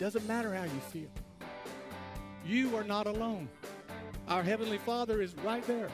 doesn't 0.00 0.26
matter 0.26 0.54
how 0.54 0.64
you 0.64 0.80
feel. 0.90 1.10
You 2.46 2.74
are 2.74 2.84
not 2.84 3.06
alone. 3.06 3.50
Our 4.28 4.42
Heavenly 4.42 4.78
Father 4.78 5.20
is 5.20 5.36
right 5.44 5.64
there, 5.66 5.90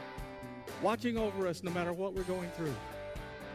watching 0.81 1.19
over 1.19 1.49
us 1.49 1.65
no 1.65 1.73
matter 1.73 1.93
what 1.93 2.15
we're 2.15 2.23
going 2.23 2.49
through. 2.51 2.75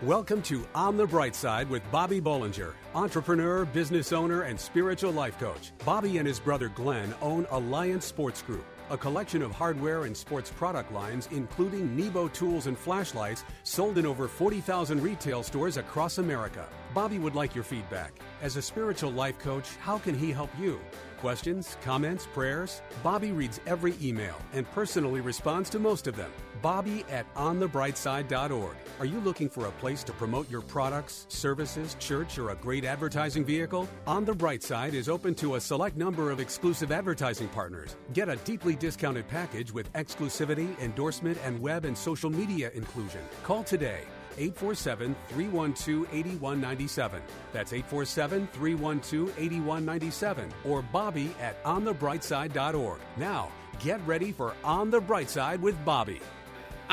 Welcome 0.01 0.41
to 0.43 0.67
On 0.75 0.97
the 0.97 1.07
Bright 1.07 1.37
Side 1.37 1.69
with 1.69 1.89
Bobby 1.89 2.19
Bollinger, 2.19 2.73
entrepreneur, 2.93 3.63
business 3.63 4.11
owner, 4.11 4.41
and 4.41 4.59
spiritual 4.59 5.13
life 5.13 5.39
coach. 5.39 5.71
Bobby 5.85 6.17
and 6.17 6.27
his 6.27 6.41
brother 6.41 6.67
Glenn 6.67 7.13
own 7.21 7.47
Alliance 7.51 8.03
Sports 8.03 8.41
Group, 8.41 8.65
a 8.91 8.97
collection 8.97 9.41
of 9.41 9.53
hardware 9.53 10.03
and 10.03 10.15
sports 10.15 10.51
product 10.51 10.91
lines, 10.91 11.29
including 11.31 11.95
Nebo 11.95 12.27
tools 12.27 12.67
and 12.67 12.77
flashlights, 12.77 13.45
sold 13.63 13.97
in 13.97 14.05
over 14.05 14.27
40,000 14.27 15.01
retail 15.01 15.43
stores 15.43 15.77
across 15.77 16.17
America. 16.17 16.67
Bobby 16.93 17.17
would 17.17 17.33
like 17.33 17.55
your 17.55 17.63
feedback. 17.63 18.11
As 18.41 18.57
a 18.57 18.61
spiritual 18.61 19.11
life 19.11 19.39
coach, 19.39 19.77
how 19.77 19.97
can 19.97 20.13
he 20.13 20.31
help 20.31 20.49
you? 20.59 20.79
Questions, 21.19 21.77
comments, 21.81 22.27
prayers? 22.33 22.81
Bobby 23.01 23.31
reads 23.31 23.61
every 23.65 23.95
email 24.01 24.35
and 24.53 24.69
personally 24.71 25.21
responds 25.21 25.69
to 25.69 25.79
most 25.79 26.07
of 26.07 26.17
them. 26.17 26.31
Bobby 26.61 27.03
at 27.09 27.33
onthebrightside.org. 27.35 28.75
Are 28.99 29.05
you 29.05 29.19
looking 29.21 29.49
for 29.49 29.65
a 29.65 29.71
place 29.71 30.03
to 30.03 30.11
promote 30.13 30.49
your 30.49 30.61
products, 30.61 31.25
services, 31.29 31.95
church, 31.99 32.37
or 32.37 32.51
a 32.51 32.55
great 32.55 32.85
advertising 32.85 33.43
vehicle? 33.43 33.87
On 34.05 34.25
the 34.25 34.33
Bright 34.33 34.61
Side 34.63 34.93
is 34.93 35.09
open 35.09 35.33
to 35.35 35.55
a 35.55 35.61
select 35.61 35.97
number 35.97 36.31
of 36.31 36.39
exclusive 36.39 36.91
advertising 36.91 37.47
partners. 37.49 37.95
Get 38.13 38.29
a 38.29 38.35
deeply 38.37 38.75
discounted 38.75 39.27
package 39.27 39.71
with 39.71 39.91
exclusivity, 39.93 40.79
endorsement, 40.79 41.37
and 41.43 41.59
web 41.59 41.85
and 41.85 41.97
social 41.97 42.29
media 42.29 42.71
inclusion. 42.73 43.21
Call 43.43 43.63
today 43.63 44.01
847 44.37 45.15
312 45.29 46.07
8197. 46.13 47.21
That's 47.53 47.73
847 47.73 48.47
312 48.47 49.33
8197 49.37 50.49
or 50.65 50.81
Bobby 50.81 51.33
at 51.41 51.61
onthebrightside.org. 51.63 52.99
Now, 53.17 53.49
get 53.79 54.05
ready 54.05 54.31
for 54.31 54.53
On 54.63 54.89
the 54.89 55.01
Bright 55.01 55.29
Side 55.29 55.61
with 55.61 55.83
Bobby. 55.83 56.21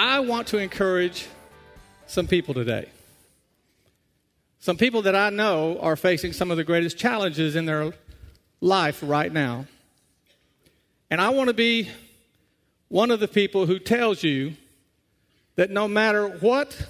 I 0.00 0.20
want 0.20 0.46
to 0.48 0.58
encourage 0.58 1.26
some 2.06 2.28
people 2.28 2.54
today. 2.54 2.88
Some 4.60 4.76
people 4.76 5.02
that 5.02 5.16
I 5.16 5.30
know 5.30 5.76
are 5.80 5.96
facing 5.96 6.32
some 6.32 6.52
of 6.52 6.56
the 6.56 6.62
greatest 6.62 6.96
challenges 6.96 7.56
in 7.56 7.64
their 7.64 7.92
life 8.60 9.00
right 9.02 9.32
now. 9.32 9.66
And 11.10 11.20
I 11.20 11.30
want 11.30 11.48
to 11.48 11.54
be 11.54 11.88
one 12.86 13.10
of 13.10 13.18
the 13.18 13.26
people 13.26 13.66
who 13.66 13.80
tells 13.80 14.22
you 14.22 14.54
that 15.56 15.68
no 15.68 15.88
matter 15.88 16.28
what 16.28 16.86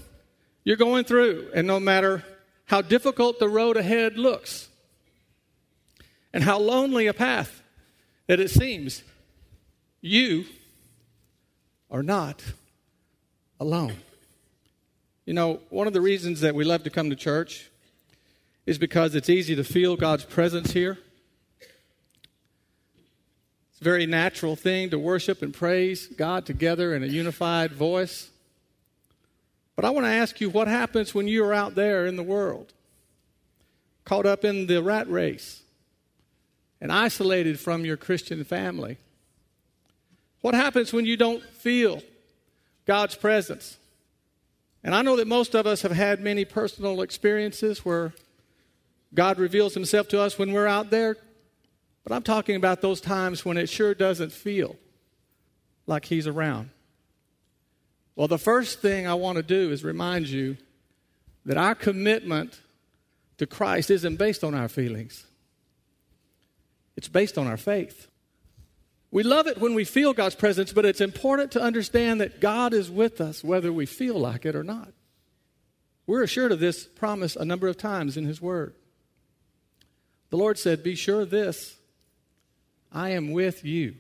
you're 0.63 0.77
going 0.77 1.05
through, 1.05 1.49
and 1.55 1.67
no 1.67 1.81
matter 1.81 2.23
how 2.67 2.83
difficult 2.83 3.39
the 3.39 3.49
road 3.49 3.79
ahead 3.79 4.19
looks, 4.19 4.69
and 6.35 6.45
how 6.45 6.59
lonely 6.59 7.07
a 7.07 7.15
path 7.15 7.63
that 8.27 8.39
it 8.39 8.51
seems, 8.51 9.03
you 10.03 10.45
are 11.91 12.03
not 12.03 12.45
alone. 13.61 13.97
You 15.27 15.35
know, 15.35 15.61
one 15.71 15.87
of 15.87 15.93
the 15.93 16.01
reasons 16.01 16.41
that 16.41 16.55
we 16.55 16.65
love 16.65 16.85
to 16.85 16.91
come 16.91 17.11
to 17.11 17.17
church 17.17 17.71
is 18.67 18.79
because 18.79 19.15
it's 19.15 19.29
easy 19.29 19.55
to 19.57 19.65
feel 19.65 19.97
God's 19.97 20.25
presence 20.25 20.73
here. 20.73 20.99
It's 23.71 23.81
a 23.81 23.85
very 23.85 24.07
natural 24.07 24.57
thing 24.57 24.91
to 24.91 24.99
worship 24.99 25.43
and 25.43 25.55
praise 25.55 26.07
God 26.07 26.47
together 26.47 26.95
in 26.95 27.03
a 27.03 27.07
unified 27.07 27.73
voice. 27.73 28.31
But 29.77 29.85
I 29.85 29.91
want 29.91 30.07
to 30.07 30.11
ask 30.13 30.41
you 30.41 30.51
what 30.51 30.67
happens 30.67 31.15
when 31.15 31.29
you're 31.29 31.55
out 31.55 31.75
there 31.77 32.07
in 32.07 32.17
the 32.17 32.23
world, 32.23 32.73
caught 34.05 34.27
up 34.27 34.45
in 34.45 34.67
the 34.67 34.83
rat 34.83 35.09
race, 35.09 35.63
and 36.81 36.91
isolated 36.91 37.61
from 37.61 37.85
your 37.85 37.97
Christian 37.97 38.45
family? 38.45 38.99
What 40.41 40.55
happens 40.55 40.93
when 40.93 41.05
you 41.05 41.17
don't 41.17 41.43
feel 41.43 42.03
God's 42.89 43.15
presence? 43.15 43.77
And 44.83 44.95
I 44.95 45.03
know 45.03 45.17
that 45.17 45.29
most 45.29 45.55
of 45.55 45.67
us 45.67 45.83
have 45.83 45.93
had 45.93 46.21
many 46.21 46.47
personal 46.47 47.03
experiences 47.03 47.85
where 47.85 48.15
God 49.15 49.39
reveals 49.39 49.75
himself 49.75 50.09
to 50.09 50.21
us 50.21 50.39
when 50.39 50.53
we're 50.53 50.67
out 50.67 50.89
there, 50.89 51.17
but 52.03 52.13
I'm 52.13 52.23
talking 52.23 52.57
about 52.57 52.81
those 52.81 53.03
times 53.03 53.45
when 53.45 53.59
it 53.59 53.69
sure 53.69 53.95
doesn't 53.95 54.33
feel 54.33 54.77
like 55.87 56.07
he's 56.07 56.27
around. 56.27 56.71
Well, 58.17 58.29
the 58.29 58.39
first 58.39 58.81
thing 58.81 59.07
I 59.07 59.15
want 59.15 59.37
to 59.37 59.43
do 59.43 59.71
is 59.71 59.85
remind 59.85 60.29
you 60.29 60.57
that 61.45 61.59
our 61.59 61.75
commitment 61.75 62.59
to 63.37 63.47
Christ 63.47 63.91
isn't 63.91 64.17
based 64.17 64.43
on 64.43 64.55
our 64.55 64.69
feelings, 64.69 65.27
it's 66.97 67.09
based 67.09 67.37
on 67.37 67.47
our 67.47 67.59
faith. 67.59 68.09
We 69.11 69.23
love 69.23 69.47
it 69.47 69.59
when 69.59 69.75
we 69.75 69.85
feel 69.85 70.13
God's 70.13 70.35
presence, 70.35 70.73
but 70.73 70.85
it's 70.85 71.01
important 71.01 71.53
to 71.53 71.63
understand 71.63 72.21
that 72.21 72.41
God 72.41 72.75
is 72.75 72.91
with 72.91 73.21
us 73.21 73.43
whether 73.43 73.73
we 73.73 73.87
feel 73.87 74.19
like 74.19 74.45
it 74.45 74.55
or 74.55 74.65
not. 74.65 74.93
We're 76.07 76.23
assured 76.23 76.53
of 76.53 76.61
this 76.61 76.87
promise 76.87 77.37
a 77.37 77.45
number 77.45 77.69
of 77.69 77.77
times 77.77 78.17
in 78.17 78.25
His 78.25 78.41
Word. 78.41 78.75
The 80.31 80.37
Lord 80.37 80.59
said, 80.59 80.83
Be 80.83 80.95
sure 80.95 81.25
this 81.25 81.77
I 82.93 83.11
am 83.11 83.33
with 83.33 83.65
you 83.65 83.97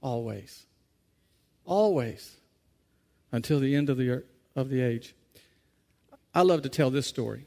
always. 0.00 0.66
Always 1.64 2.36
until 3.32 3.60
the 3.60 3.74
end 3.74 3.90
of 3.90 3.96
the, 3.96 4.24
of 4.56 4.68
the 4.70 4.80
age. 4.80 5.14
I 6.34 6.42
love 6.42 6.62
to 6.62 6.68
tell 6.68 6.90
this 6.90 7.06
story. 7.06 7.46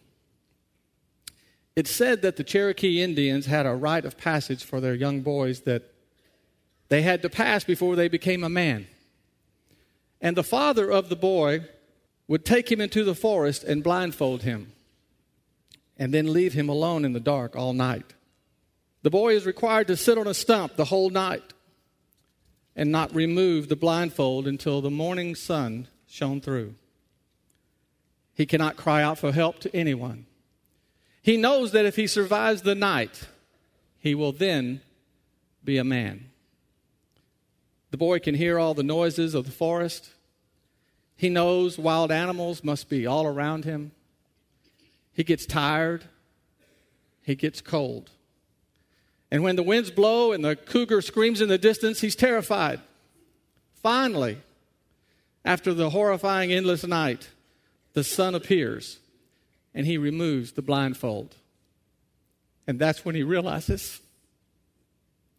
It's 1.76 1.92
said 1.92 2.22
that 2.22 2.36
the 2.36 2.44
Cherokee 2.44 3.02
Indians 3.02 3.48
had 3.48 3.66
a 3.66 3.74
rite 3.74 4.06
of 4.06 4.18
passage 4.18 4.64
for 4.64 4.80
their 4.80 4.94
young 4.94 5.22
boys 5.22 5.62
that 5.62 5.93
they 6.90 7.02
had 7.02 7.22
to 7.22 7.30
pass 7.30 7.64
before 7.64 7.96
they 7.96 8.08
became 8.08 8.44
a 8.44 8.50
man. 8.50 8.88
And 10.22 10.38
the 10.38 10.44
father 10.44 10.90
of 10.92 11.10
the 11.10 11.16
boy 11.16 11.66
would 12.28 12.46
take 12.46 12.72
him 12.72 12.80
into 12.80 13.04
the 13.04 13.16
forest 13.16 13.64
and 13.64 13.84
blindfold 13.84 14.44
him, 14.44 14.72
and 15.98 16.14
then 16.14 16.32
leave 16.32 16.54
him 16.54 16.70
alone 16.70 17.04
in 17.06 17.14
the 17.14 17.20
dark 17.20 17.56
all 17.56 17.74
night. 17.74 18.14
The 19.02 19.10
boy 19.10 19.36
is 19.36 19.46
required 19.46 19.88
to 19.88 19.98
sit 19.98 20.18
on 20.18 20.28
a 20.28 20.34
stump 20.34 20.76
the 20.76 20.86
whole 20.86 21.10
night 21.10 21.54
and 22.76 22.92
not 22.92 23.14
remove 23.14 23.68
the 23.68 23.76
blindfold 23.76 24.48
until 24.48 24.82
the 24.82 24.90
morning 24.90 25.36
sun 25.36 25.88
shone 26.08 26.42
through. 26.42 26.76
He 28.34 28.46
cannot 28.46 28.78
cry 28.78 29.04
out 29.04 29.20
for 29.20 29.32
help 29.32 29.60
to 29.60 29.76
anyone. 29.76 30.26
He 31.22 31.38
knows 31.38 31.72
that 31.72 31.86
if 31.86 31.96
he 31.96 32.08
survives 32.08 32.64
the 32.64 32.76
night, 32.76 33.28
he 34.00 34.16
will 34.16 34.32
then 34.32 34.82
be 35.64 35.78
a 35.78 35.84
man. 35.84 36.30
The 37.94 37.98
boy 37.98 38.18
can 38.18 38.34
hear 38.34 38.58
all 38.58 38.74
the 38.74 38.82
noises 38.82 39.36
of 39.36 39.46
the 39.46 39.52
forest. 39.52 40.10
He 41.16 41.30
knows 41.30 41.78
wild 41.78 42.12
animals 42.12 42.64
must 42.64 42.90
be 42.90 43.06
all 43.06 43.28
around 43.28 43.66
him. 43.66 43.92
He 45.14 45.24
gets 45.24 45.46
tired. 45.46 46.04
He 47.22 47.36
gets 47.36 47.62
cold. 47.62 48.10
And 49.30 49.44
when 49.44 49.58
the 49.58 49.62
winds 49.62 49.92
blow 49.92 50.32
and 50.32 50.44
the 50.44 50.56
cougar 50.56 51.04
screams 51.04 51.40
in 51.40 51.50
the 51.50 51.60
distance, 51.60 52.02
he's 52.02 52.16
terrified. 52.16 52.80
Finally, 53.76 54.40
after 55.46 55.72
the 55.72 55.92
horrifying 55.92 56.52
endless 56.52 56.84
night, 56.84 57.30
the 57.94 58.04
sun 58.04 58.34
appears 58.34 58.98
and 59.72 59.86
he 59.86 60.00
removes 60.00 60.54
the 60.54 60.64
blindfold. 60.64 61.36
And 62.66 62.80
that's 62.80 63.06
when 63.06 63.14
he 63.14 63.22
realizes 63.22 64.02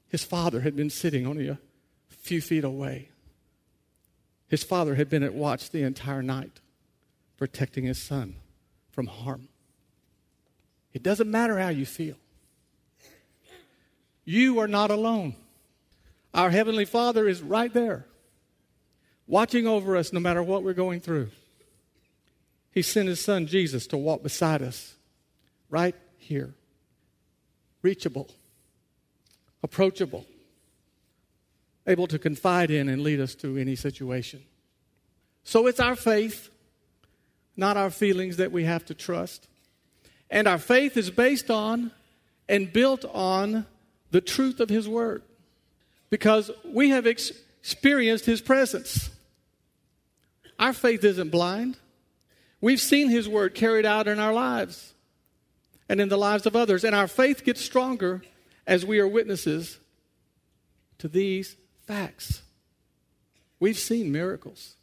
his 0.07 0.23
father 0.23 0.61
had 0.61 0.77
been 0.77 0.89
sitting 0.89 1.27
on 1.27 1.37
a 1.37 1.59
few 2.25 2.41
feet 2.41 2.65
away. 2.65 3.11
His 4.49 4.65
father 4.65 4.95
had 4.95 5.11
been 5.11 5.23
at 5.23 5.35
watch 5.35 5.71
the 5.71 5.83
entire 5.83 6.23
night, 6.23 6.61
protecting 7.37 7.85
his 7.85 8.01
son 8.01 8.37
from 8.91 9.07
harm. 9.07 9.49
It 10.95 11.03
doesn't 11.03 11.31
matter 11.31 11.59
how 11.59 11.69
you 11.69 11.85
feel. 11.85 12.17
You 14.25 14.59
are 14.59 14.69
not 14.69 14.91
alone. 14.91 15.37
Our 16.33 16.51
Heavenly 16.51 16.87
Father 16.87 17.29
is 17.29 17.43
right 17.43 17.73
there, 17.73 18.07
watching 19.27 19.67
over 19.67 19.95
us 19.95 20.13
no 20.13 20.19
matter 20.19 20.43
what 20.43 20.65
we're 20.65 20.73
going 20.73 21.01
through. 21.01 21.29
He 22.73 22.81
sent 22.81 23.09
His 23.09 23.23
Son 23.23 23.47
Jesus 23.47 23.87
to 23.89 23.99
walk 23.99 24.23
beside 24.23 24.63
us, 24.63 24.95
right 25.69 25.95
here. 26.17 26.55
Reachable, 27.83 28.31
approachable, 29.63 30.25
able 31.87 32.07
to 32.07 32.19
confide 32.19 32.71
in 32.71 32.89
and 32.89 33.03
lead 33.03 33.21
us 33.21 33.35
through 33.35 33.57
any 33.57 33.77
situation. 33.77 34.43
So 35.45 35.67
it's 35.67 35.81
our 35.81 35.97
faith, 35.97 36.51
not 37.57 37.77
our 37.77 37.91
feelings, 37.91 38.39
that 38.39 38.53
we 38.53 38.65
have 38.65 38.85
to 38.87 38.95
trust. 38.95 39.47
And 40.31 40.49
our 40.49 40.59
faith 40.59 40.97
is 40.97 41.11
based 41.11 41.51
on 41.51 41.91
and 42.49 42.73
built 42.73 43.05
on 43.13 43.67
the 44.11 44.21
truth 44.21 44.61
of 44.61 44.69
His 44.69 44.89
Word 44.89 45.23
because 46.09 46.51
we 46.65 46.91
have 46.91 47.07
ex- 47.07 47.33
experienced 47.61 48.25
His 48.25 48.41
presence. 48.41 49.11
Our 50.59 50.73
faith 50.73 51.05
isn't 51.05 51.31
blind. 51.31 51.77
We've 52.61 52.81
seen 52.81 53.11
His 53.11 53.29
Word 53.29 53.55
carried 53.55 53.85
out 53.85 54.09
in 54.09 54.19
our 54.19 54.33
lives 54.33 54.95
and 55.89 56.01
in 56.01 56.09
the 56.09 56.17
lives 56.17 56.47
of 56.47 56.57
others, 56.57 56.83
and 56.85 56.95
our 56.95 57.09
faith 57.09 57.45
gets 57.45 57.61
stronger 57.61 58.23
as 58.67 58.87
we 58.87 58.99
are 58.99 59.09
witnesses 59.09 59.79
to 60.97 61.09
these 61.09 61.57
facts. 61.87 62.43
We've 63.61 63.79
seen 63.79 64.13
miracles. 64.13 64.75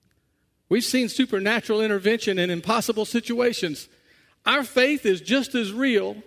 We've 0.69 0.83
seen 0.83 1.09
supernatural 1.09 1.81
intervention 1.81 2.39
in 2.39 2.49
impossible 2.49 3.05
situations. 3.05 3.89
Our 4.45 4.63
faith 4.63 5.05
is 5.05 5.21
just 5.21 5.53
as 5.53 5.71
real 5.71 6.23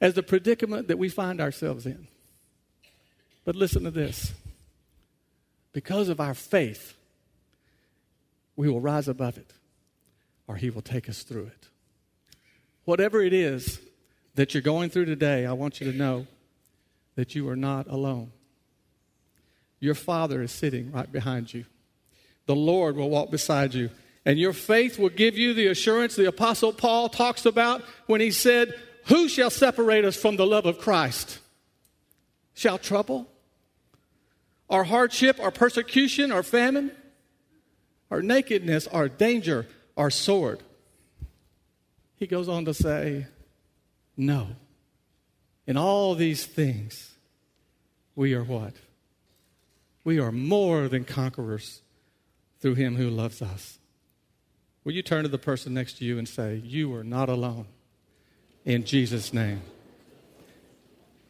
as 0.00 0.14
the 0.14 0.22
predicament 0.22 0.88
that 0.88 0.98
we 0.98 1.08
find 1.08 1.40
ourselves 1.40 1.84
in. 1.84 2.06
But 3.44 3.56
listen 3.56 3.84
to 3.84 3.90
this 3.90 4.32
because 5.72 6.08
of 6.08 6.20
our 6.20 6.34
faith, 6.34 6.96
we 8.56 8.68
will 8.68 8.80
rise 8.80 9.08
above 9.08 9.38
it, 9.38 9.52
or 10.46 10.56
He 10.56 10.70
will 10.70 10.82
take 10.82 11.08
us 11.08 11.22
through 11.22 11.46
it. 11.46 11.68
Whatever 12.84 13.20
it 13.22 13.32
is 13.32 13.80
that 14.34 14.54
you're 14.54 14.62
going 14.62 14.90
through 14.90 15.04
today, 15.06 15.44
I 15.44 15.52
want 15.52 15.80
you 15.80 15.90
to 15.90 15.96
know 15.96 16.26
that 17.16 17.34
you 17.34 17.48
are 17.48 17.56
not 17.56 17.86
alone. 17.88 18.32
Your 19.80 19.94
Father 19.94 20.42
is 20.42 20.52
sitting 20.52 20.92
right 20.92 21.10
behind 21.10 21.52
you. 21.54 21.64
The 22.46 22.56
Lord 22.56 22.96
will 22.96 23.10
walk 23.10 23.30
beside 23.30 23.74
you. 23.74 23.90
And 24.24 24.38
your 24.38 24.52
faith 24.52 24.98
will 24.98 25.08
give 25.08 25.38
you 25.38 25.54
the 25.54 25.68
assurance 25.68 26.16
the 26.16 26.28
Apostle 26.28 26.72
Paul 26.72 27.08
talks 27.08 27.46
about 27.46 27.82
when 28.06 28.20
he 28.20 28.30
said, 28.30 28.74
Who 29.06 29.28
shall 29.28 29.50
separate 29.50 30.04
us 30.04 30.16
from 30.16 30.36
the 30.36 30.46
love 30.46 30.66
of 30.66 30.78
Christ? 30.78 31.38
Shall 32.54 32.78
trouble, 32.78 33.28
or 34.68 34.84
hardship, 34.84 35.38
or 35.40 35.50
persecution, 35.50 36.32
or 36.32 36.42
famine, 36.42 36.90
or 38.10 38.20
nakedness, 38.20 38.88
or 38.88 39.08
danger, 39.08 39.66
or 39.94 40.10
sword? 40.10 40.62
He 42.16 42.26
goes 42.26 42.48
on 42.48 42.64
to 42.64 42.74
say, 42.74 43.26
No. 44.16 44.48
In 45.66 45.76
all 45.76 46.14
these 46.14 46.44
things, 46.44 47.14
we 48.16 48.34
are 48.34 48.42
what? 48.42 48.74
We 50.04 50.18
are 50.18 50.32
more 50.32 50.88
than 50.88 51.04
conquerors 51.04 51.82
through 52.60 52.74
him 52.74 52.96
who 52.96 53.08
loves 53.08 53.42
us. 53.42 53.78
Will 54.84 54.92
you 54.92 55.02
turn 55.02 55.24
to 55.24 55.28
the 55.28 55.38
person 55.38 55.74
next 55.74 55.98
to 55.98 56.04
you 56.04 56.18
and 56.18 56.28
say, 56.28 56.62
You 56.64 56.94
are 56.94 57.04
not 57.04 57.28
alone 57.28 57.66
in 58.64 58.84
Jesus' 58.84 59.32
name? 59.32 59.60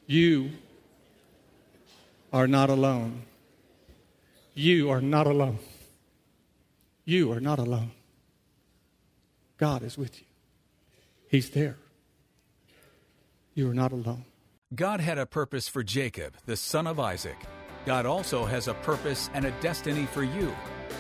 You 0.06 0.52
are 2.32 2.46
not 2.46 2.70
alone. 2.70 3.22
You 4.54 4.90
are 4.90 5.00
not 5.00 5.26
alone. 5.26 5.58
You 7.04 7.32
are 7.32 7.40
not 7.40 7.58
alone. 7.58 7.92
God 9.56 9.82
is 9.82 9.98
with 9.98 10.20
you, 10.20 10.26
He's 11.28 11.50
there. 11.50 11.76
You 13.54 13.68
are 13.70 13.74
not 13.74 13.92
alone. 13.92 14.24
God 14.74 15.00
had 15.00 15.18
a 15.18 15.26
purpose 15.26 15.66
for 15.66 15.82
Jacob, 15.82 16.34
the 16.46 16.56
son 16.56 16.86
of 16.86 17.00
Isaac. 17.00 17.36
God 17.88 18.04
also 18.04 18.44
has 18.44 18.68
a 18.68 18.74
purpose 18.74 19.30
and 19.32 19.46
a 19.46 19.50
destiny 19.62 20.04
for 20.04 20.22
you. 20.22 20.54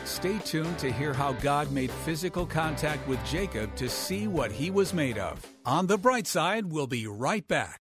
Stay 0.06 0.38
tuned 0.38 0.78
to 0.78 0.90
hear 0.90 1.12
how 1.12 1.32
God 1.34 1.70
made 1.70 1.90
physical 1.90 2.46
contact 2.46 3.06
with 3.06 3.22
Jacob 3.26 3.76
to 3.76 3.90
see 3.90 4.26
what 4.26 4.50
he 4.50 4.70
was 4.70 4.94
made 4.94 5.18
of. 5.18 5.46
On 5.66 5.86
the 5.86 5.98
bright 5.98 6.26
side, 6.26 6.72
we'll 6.72 6.86
be 6.86 7.06
right 7.06 7.46
back. 7.46 7.82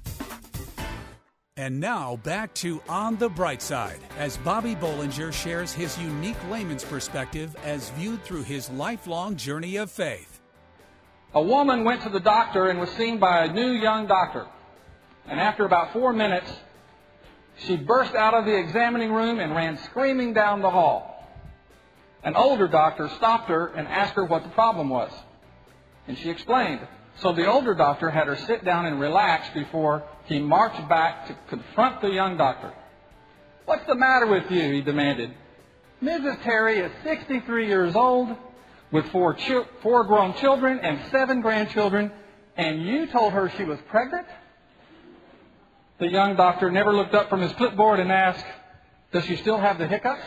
And 1.61 1.79
now 1.79 2.15
back 2.23 2.55
to 2.55 2.81
On 2.89 3.17
the 3.17 3.29
Bright 3.29 3.61
Side 3.61 3.99
as 4.17 4.35
Bobby 4.37 4.73
Bollinger 4.73 5.31
shares 5.31 5.71
his 5.71 5.95
unique 5.99 6.49
layman's 6.49 6.83
perspective 6.83 7.55
as 7.63 7.91
viewed 7.91 8.23
through 8.23 8.41
his 8.41 8.67
lifelong 8.71 9.35
journey 9.35 9.75
of 9.75 9.91
faith. 9.91 10.39
A 11.35 11.43
woman 11.43 11.83
went 11.83 12.01
to 12.01 12.09
the 12.09 12.19
doctor 12.19 12.69
and 12.69 12.79
was 12.79 12.89
seen 12.89 13.19
by 13.19 13.45
a 13.45 13.53
new 13.53 13.73
young 13.73 14.07
doctor. 14.07 14.47
And 15.27 15.39
after 15.39 15.63
about 15.63 15.93
four 15.93 16.13
minutes, 16.13 16.51
she 17.59 17.77
burst 17.77 18.15
out 18.15 18.33
of 18.33 18.45
the 18.45 18.57
examining 18.57 19.13
room 19.13 19.39
and 19.39 19.55
ran 19.55 19.77
screaming 19.83 20.33
down 20.33 20.63
the 20.63 20.71
hall. 20.71 21.29
An 22.23 22.35
older 22.35 22.67
doctor 22.67 23.07
stopped 23.07 23.49
her 23.49 23.67
and 23.67 23.87
asked 23.87 24.15
her 24.15 24.25
what 24.25 24.41
the 24.41 24.49
problem 24.49 24.89
was. 24.89 25.11
And 26.07 26.17
she 26.17 26.31
explained. 26.31 26.87
So 27.17 27.33
the 27.33 27.45
older 27.45 27.75
doctor 27.75 28.09
had 28.09 28.25
her 28.25 28.35
sit 28.35 28.65
down 28.65 28.87
and 28.87 28.99
relax 28.99 29.47
before 29.53 30.01
he 30.31 30.39
marched 30.39 30.87
back 30.87 31.27
to 31.27 31.35
confront 31.49 32.01
the 32.01 32.09
young 32.09 32.37
doctor. 32.37 32.71
What's 33.65 33.85
the 33.85 33.95
matter 33.95 34.27
with 34.27 34.49
you? 34.49 34.71
he 34.71 34.81
demanded. 34.81 35.33
Mrs. 36.01 36.41
Terry 36.43 36.79
is 36.79 36.89
63 37.03 37.67
years 37.67 37.97
old 37.97 38.33
with 38.91 39.05
four, 39.11 39.37
four 39.81 40.05
grown 40.05 40.33
children 40.35 40.79
and 40.79 41.01
seven 41.11 41.41
grandchildren, 41.41 42.13
and 42.55 42.81
you 42.81 43.07
told 43.07 43.33
her 43.33 43.51
she 43.57 43.65
was 43.65 43.77
pregnant? 43.89 44.25
The 45.99 46.07
young 46.07 46.37
doctor 46.37 46.71
never 46.71 46.93
looked 46.93 47.13
up 47.13 47.29
from 47.29 47.41
his 47.41 47.51
clipboard 47.53 47.99
and 47.99 48.09
asked, 48.09 48.45
Does 49.11 49.25
she 49.25 49.35
still 49.35 49.57
have 49.57 49.77
the 49.77 49.87
hiccups? 49.87 50.23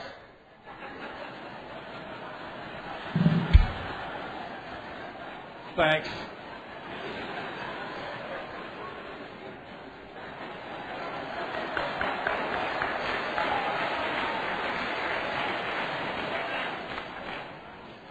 Thanks. 5.77 6.11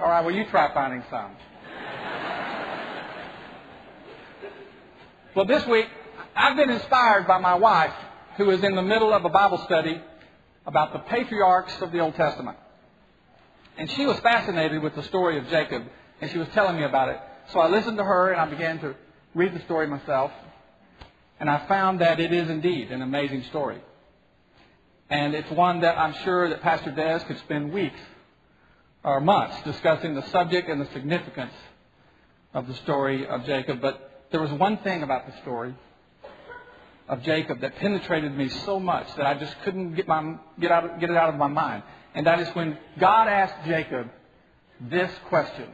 All 0.04 0.10
right, 0.10 0.26
well, 0.26 0.36
you 0.36 0.44
try 0.48 0.74
finding 0.74 1.02
some. 1.10 1.32
Well, 5.34 5.46
this 5.46 5.66
week, 5.66 5.88
I've 6.36 6.58
been 6.58 6.70
inspired 6.70 7.26
by 7.26 7.38
my 7.38 7.56
wife, 7.56 7.94
who 8.36 8.50
is 8.50 8.62
in 8.66 8.76
the 8.76 8.82
middle 8.82 9.14
of 9.14 9.24
a 9.24 9.30
Bible 9.30 9.60
study 9.60 10.02
about 10.66 10.92
the 10.92 11.00
patriarchs 11.00 11.82
of 11.82 11.94
the 11.94 12.00
Old 12.00 12.16
Testament. 12.16 12.58
And 13.78 13.90
she 13.92 14.06
was 14.06 14.20
fascinated 14.20 14.84
with 14.84 14.94
the 14.94 15.04
story 15.04 15.38
of 15.38 15.48
Jacob, 15.48 15.86
and 16.20 16.30
she 16.30 16.38
was 16.38 16.50
telling 16.50 16.76
me 16.76 16.84
about 16.84 17.08
it. 17.08 17.22
So 17.54 17.62
I 17.62 17.70
listened 17.70 17.98
to 17.98 18.04
her, 18.04 18.30
and 18.30 18.42
I 18.42 18.46
began 18.50 18.80
to 18.80 18.96
read 19.34 19.54
the 19.54 19.62
story 19.62 19.88
myself. 19.88 20.34
And 21.40 21.50
I 21.50 21.66
found 21.68 22.02
that 22.02 22.20
it 22.20 22.34
is 22.34 22.50
indeed 22.50 22.92
an 22.92 23.02
amazing 23.02 23.44
story. 23.44 23.82
And 25.10 25.34
it's 25.34 25.50
one 25.52 25.80
that 25.80 25.98
I'm 25.98 26.14
sure 26.26 26.50
that 26.50 26.62
Pastor 26.62 26.92
Des 26.92 27.22
could 27.26 27.38
spend 27.38 27.72
weeks 27.72 28.02
or 29.04 29.20
months 29.20 29.58
discussing 29.64 30.16
the 30.16 30.26
subject 30.30 30.70
and 30.70 30.80
the 30.80 30.92
significance 30.94 31.54
of 32.54 32.68
the 32.68 32.74
story 32.76 33.28
of 33.28 33.46
Jacob. 33.46 33.82
But 33.82 34.28
there 34.32 34.42
was 34.42 34.52
one 34.52 34.78
thing 34.78 35.04
about 35.04 35.28
the 35.28 35.42
story 35.42 35.76
of 37.10 37.22
Jacob 37.24 37.62
that 37.62 37.76
penetrated 37.78 38.36
me 38.36 38.50
so 38.50 38.80
much 38.80 39.14
that 39.16 39.26
I 39.26 39.34
just 39.34 39.56
couldn't 39.64 39.96
get, 39.96 40.08
my, 40.08 40.38
get, 40.60 40.72
out, 40.72 41.00
get 41.00 41.10
it 41.10 41.18
out 41.18 41.30
of 41.30 41.36
my 41.36 41.48
mind. 41.48 41.84
And 42.16 42.26
that 42.28 42.40
is 42.40 42.48
when 42.50 42.78
God 43.00 43.28
asked 43.28 43.66
Jacob 43.66 44.10
this 44.80 45.12
question 45.30 45.68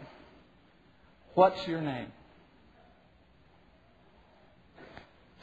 What's 1.36 1.66
your 1.68 1.80
name? 1.80 2.12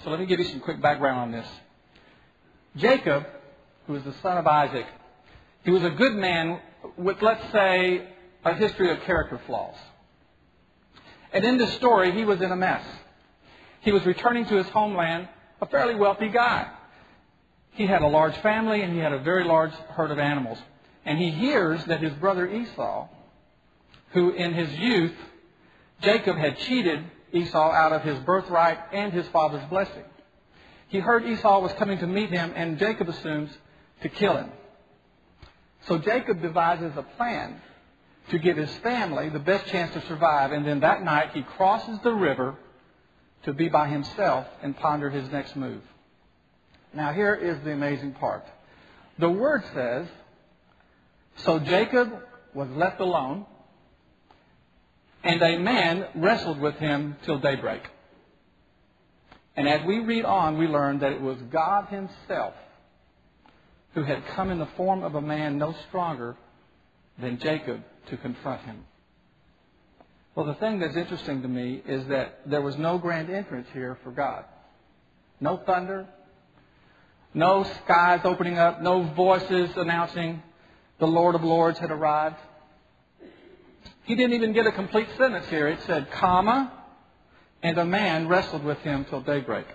So 0.03 0.11
let 0.11 0.21
me 0.21 0.27
give 0.27 0.39
you 0.39 0.45
some 0.47 0.61
quick 0.61 0.81
background 0.83 1.19
on 1.21 1.33
this. 1.33 1.47
Jacob, 2.77 3.25
who 3.87 3.95
was 3.95 4.03
the 4.03 4.13
son 4.21 4.37
of 4.37 4.47
Isaac, 4.47 4.87
he 5.65 5.71
was 5.71 5.83
a 5.83 5.91
good 5.91 6.15
man 6.15 6.61
with, 6.97 7.21
let's 7.23 7.53
say, 7.53 8.09
a 8.45 8.55
history 8.55 8.91
of 8.91 9.01
character 9.03 9.41
flaws. 9.47 9.77
And 11.33 11.45
in 11.45 11.59
this 11.59 11.73
story, 11.75 12.13
he 12.13 12.25
was 12.25 12.41
in 12.41 12.51
a 12.51 12.57
mess. 12.57 12.85
He 13.81 13.93
was 13.93 14.05
returning 14.07 14.47
to 14.47 14.57
his 14.57 14.69
homeland, 14.69 15.29
a 15.61 15.67
fairly 15.67 15.95
wealthy 15.95 16.29
guy. 16.29 16.71
he 17.73 17.87
had 17.87 18.01
a 18.01 18.07
large 18.07 18.37
family 18.39 18.81
and 18.81 18.93
he 18.93 18.99
had 18.99 19.13
a 19.13 19.19
very 19.19 19.45
large 19.45 19.73
herd 19.91 20.11
of 20.11 20.19
animals. 20.19 20.59
And 21.05 21.19
he 21.19 21.31
hears 21.31 21.85
that 21.85 22.03
his 22.03 22.13
brother 22.15 22.49
Esau, 22.49 23.09
who 24.13 24.31
in 24.31 24.55
his 24.55 24.73
youth, 24.73 25.15
Jacob 26.01 26.37
had 26.37 26.59
cheated 26.59 27.05
Esau 27.33 27.71
out 27.71 27.93
of 27.93 28.03
his 28.03 28.19
birthright 28.21 28.79
and 28.93 29.13
his 29.13 29.27
father's 29.29 29.65
blessing. 29.69 30.05
He 30.89 31.01
heard 31.01 31.25
Esau 31.27 31.61
was 31.61 31.73
coming 31.75 31.99
to 31.99 32.07
meet 32.07 32.31
him, 32.31 32.53
and 32.55 32.79
Jacob 32.79 33.09
assumes 33.09 33.51
to 34.03 34.09
kill 34.09 34.37
him. 34.37 34.51
So 35.87 35.99
Jacob 35.99 36.43
devises 36.43 36.93
a 36.97 37.03
plan 37.03 37.61
to 38.31 38.39
give 38.39 38.57
his 38.57 38.75
family 38.79 39.29
the 39.29 39.39
best 39.39 39.67
chance 39.67 39.93
to 39.93 40.01
survive, 40.07 40.51
and 40.51 40.67
then 40.67 40.81
that 40.81 41.03
night 41.05 41.31
he 41.33 41.43
crosses 41.43 41.99
the 42.03 42.13
river 42.13 42.57
to 43.45 43.53
be 43.53 43.69
by 43.69 43.89
himself 43.89 44.47
and 44.63 44.77
ponder 44.77 45.11
his 45.11 45.31
next 45.31 45.55
move. 45.55 45.83
Now, 46.93 47.13
here 47.13 47.35
is 47.35 47.63
the 47.63 47.73
amazing 47.73 48.15
part. 48.15 48.45
The 49.19 49.31
word 49.31 49.63
says, 49.75 50.09
So 51.37 51.61
Jacob 51.61 52.13
was 52.53 52.69
left 52.71 53.01
alone, 53.01 53.47
and 55.23 55.41
a 55.41 55.59
man 55.59 56.07
wrestled 56.17 56.59
with 56.59 56.77
him 56.77 57.17
till 57.25 57.39
daybreak. 57.39 57.83
And 59.57 59.69
as 59.69 59.87
we 59.87 60.01
read 60.01 60.25
on, 60.25 60.59
we 60.59 60.67
learn 60.67 60.99
that 60.99 61.13
it 61.13 61.21
was 61.21 61.39
God 61.51 61.87
Himself 61.89 62.55
who 63.97 64.03
had 64.03 64.27
come 64.27 64.51
in 64.51 64.59
the 64.59 64.69
form 64.77 65.03
of 65.03 65.15
a 65.15 65.23
man 65.23 65.57
no 65.57 65.75
stronger 65.89 66.37
than 67.19 67.39
Jacob 67.39 67.83
to 68.11 68.17
confront 68.19 68.61
him. 68.61 68.85
Well, 70.35 70.45
the 70.45 70.55
thing 70.57 70.81
that's 70.81 70.97
interesting 70.97 71.41
to 71.41 71.49
me 71.49 71.83
is 71.87 72.07
that 72.09 72.41
there 72.45 72.61
was 72.61 72.77
no 72.77 72.99
grand 72.99 73.31
entrance 73.31 73.67
here 73.73 73.97
for 74.05 74.11
God. 74.11 74.45
No 75.41 75.57
thunder, 75.57 76.07
no 77.33 77.63
skies 77.63 78.21
opening 78.25 78.59
up, 78.59 78.83
no 78.83 79.03
voices 79.03 79.71
announcing 79.77 80.43
the 80.99 81.07
Lord 81.07 81.35
of 81.35 81.43
Lords 81.43 81.79
had 81.79 81.91
arrived. 81.91 82.37
He 84.05 84.15
didn't 84.15 84.35
even 84.35 84.53
get 84.53 84.67
a 84.67 84.73
complete 84.73 85.09
sentence 85.17 85.49
here. 85.49 85.69
It 85.69 85.81
said, 85.87 86.11
comma, 86.11 86.71
and 87.63 87.79
a 87.79 87.85
man 87.87 88.29
wrestled 88.29 88.63
with 88.63 88.79
him 88.81 89.07
till 89.07 89.23
daybreak. 89.23 89.67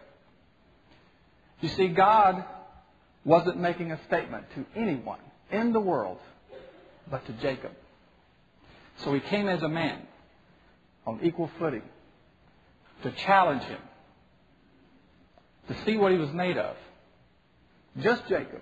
You 1.59 1.69
see, 1.69 1.87
God 1.87 2.45
wasn't 3.23 3.59
making 3.59 3.91
a 3.91 3.99
statement 4.05 4.45
to 4.55 4.65
anyone 4.75 5.19
in 5.51 5.73
the 5.73 5.79
world 5.79 6.17
but 7.09 7.25
to 7.27 7.33
Jacob. 7.33 7.71
So 8.97 9.13
he 9.13 9.19
came 9.19 9.47
as 9.47 9.61
a 9.61 9.69
man 9.69 10.01
on 11.05 11.19
equal 11.23 11.49
footing 11.59 11.83
to 13.03 13.11
challenge 13.11 13.63
him, 13.63 13.79
to 15.67 15.75
see 15.85 15.97
what 15.97 16.11
he 16.11 16.17
was 16.17 16.31
made 16.31 16.57
of. 16.57 16.75
Just 17.99 18.27
Jacob, 18.27 18.61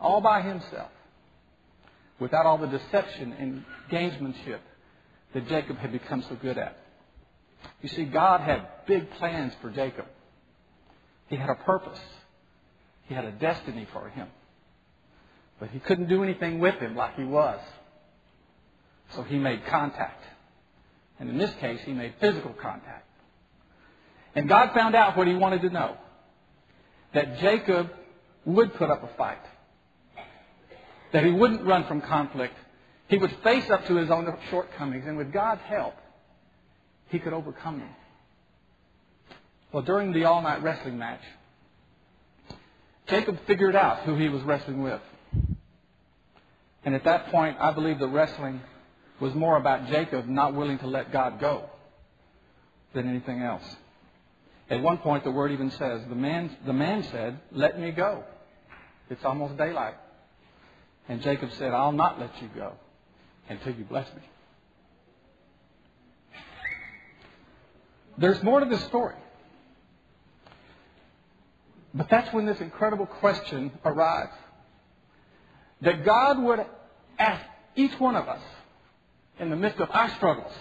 all 0.00 0.20
by 0.20 0.42
himself, 0.42 0.90
without 2.18 2.46
all 2.46 2.58
the 2.58 2.66
deception 2.66 3.32
and 3.32 3.64
gamesmanship 3.90 4.60
that 5.34 5.48
Jacob 5.48 5.76
had 5.78 5.92
become 5.92 6.22
so 6.22 6.36
good 6.36 6.56
at. 6.56 6.76
You 7.82 7.88
see, 7.88 8.04
God 8.04 8.40
had 8.40 8.86
big 8.86 9.10
plans 9.12 9.52
for 9.60 9.70
Jacob. 9.70 10.06
He 11.28 11.36
had 11.36 11.50
a 11.50 11.56
purpose. 11.56 12.00
He 13.08 13.14
had 13.14 13.24
a 13.24 13.32
destiny 13.32 13.86
for 13.92 14.08
him. 14.08 14.28
But 15.58 15.70
he 15.70 15.80
couldn't 15.80 16.08
do 16.08 16.22
anything 16.22 16.60
with 16.60 16.76
him 16.76 16.94
like 16.94 17.16
he 17.16 17.24
was. 17.24 17.60
So 19.14 19.22
he 19.22 19.38
made 19.38 19.66
contact. 19.66 20.22
And 21.18 21.28
in 21.28 21.38
this 21.38 21.52
case, 21.54 21.80
he 21.84 21.92
made 21.92 22.14
physical 22.20 22.52
contact. 22.52 23.06
And 24.34 24.48
God 24.48 24.72
found 24.72 24.94
out 24.94 25.16
what 25.16 25.26
he 25.26 25.34
wanted 25.34 25.62
to 25.62 25.70
know 25.70 25.96
that 27.14 27.38
Jacob 27.38 27.90
would 28.44 28.74
put 28.74 28.90
up 28.90 29.02
a 29.02 29.16
fight, 29.16 29.38
that 31.12 31.24
he 31.24 31.30
wouldn't 31.30 31.64
run 31.64 31.86
from 31.86 32.02
conflict. 32.02 32.54
He 33.08 33.16
would 33.16 33.34
face 33.42 33.68
up 33.70 33.86
to 33.86 33.96
his 33.96 34.10
own 34.10 34.30
shortcomings, 34.50 35.06
and 35.06 35.16
with 35.16 35.32
God's 35.32 35.62
help, 35.62 35.94
he 37.08 37.18
could 37.18 37.32
overcome 37.32 37.80
them. 37.80 37.88
Well, 39.72 39.82
during 39.82 40.12
the 40.12 40.24
all 40.24 40.42
night 40.42 40.62
wrestling 40.62 40.98
match, 40.98 41.22
Jacob 43.08 43.38
figured 43.46 43.74
out 43.74 44.00
who 44.00 44.16
he 44.16 44.28
was 44.28 44.42
wrestling 44.42 44.82
with. 44.82 45.00
And 46.84 46.94
at 46.94 47.04
that 47.04 47.30
point, 47.30 47.56
I 47.60 47.72
believe 47.72 47.98
the 47.98 48.08
wrestling 48.08 48.60
was 49.20 49.34
more 49.34 49.56
about 49.56 49.88
Jacob 49.88 50.26
not 50.26 50.54
willing 50.54 50.78
to 50.78 50.86
let 50.86 51.12
God 51.12 51.40
go 51.40 51.68
than 52.94 53.08
anything 53.08 53.42
else. 53.42 53.64
At 54.70 54.82
one 54.82 54.98
point, 54.98 55.24
the 55.24 55.30
word 55.30 55.52
even 55.52 55.70
says, 55.72 56.02
the 56.08 56.14
man, 56.14 56.56
the 56.66 56.72
man 56.72 57.02
said, 57.04 57.40
Let 57.50 57.80
me 57.80 57.90
go. 57.90 58.24
It's 59.08 59.24
almost 59.24 59.56
daylight. 59.56 59.94
And 61.08 61.22
Jacob 61.22 61.50
said, 61.58 61.72
I'll 61.72 61.92
not 61.92 62.20
let 62.20 62.30
you 62.42 62.48
go 62.54 62.74
until 63.48 63.74
you 63.74 63.84
bless 63.84 64.06
me. 64.14 64.22
There's 68.18 68.42
more 68.42 68.60
to 68.60 68.66
this 68.66 68.84
story. 68.84 69.14
But 71.94 72.08
that's 72.10 72.32
when 72.32 72.46
this 72.46 72.60
incredible 72.60 73.06
question 73.06 73.72
arrives. 73.84 74.34
That 75.80 76.04
God 76.04 76.42
would 76.42 76.66
ask 77.18 77.44
each 77.76 77.98
one 77.98 78.16
of 78.16 78.28
us 78.28 78.42
in 79.38 79.50
the 79.50 79.56
midst 79.56 79.80
of 79.80 79.88
our 79.90 80.10
struggles, 80.16 80.52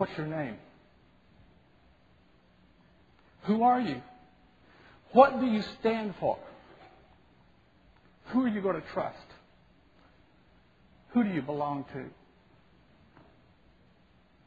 What's 0.00 0.16
your 0.16 0.28
name? 0.28 0.56
Who 3.42 3.64
are 3.64 3.78
you? 3.78 4.00
What 5.12 5.38
do 5.40 5.44
you 5.44 5.62
stand 5.78 6.14
for? 6.18 6.38
Who 8.28 8.46
are 8.46 8.48
you 8.48 8.62
going 8.62 8.80
to 8.80 8.88
trust? 8.94 9.18
Who 11.10 11.22
do 11.22 11.28
you 11.28 11.42
belong 11.42 11.84
to? 11.92 12.06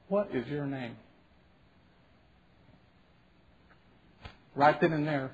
What 0.07 0.33
is 0.33 0.47
your 0.47 0.65
name? 0.65 0.95
Right 4.55 4.79
then 4.79 4.93
and 4.93 5.07
there, 5.07 5.31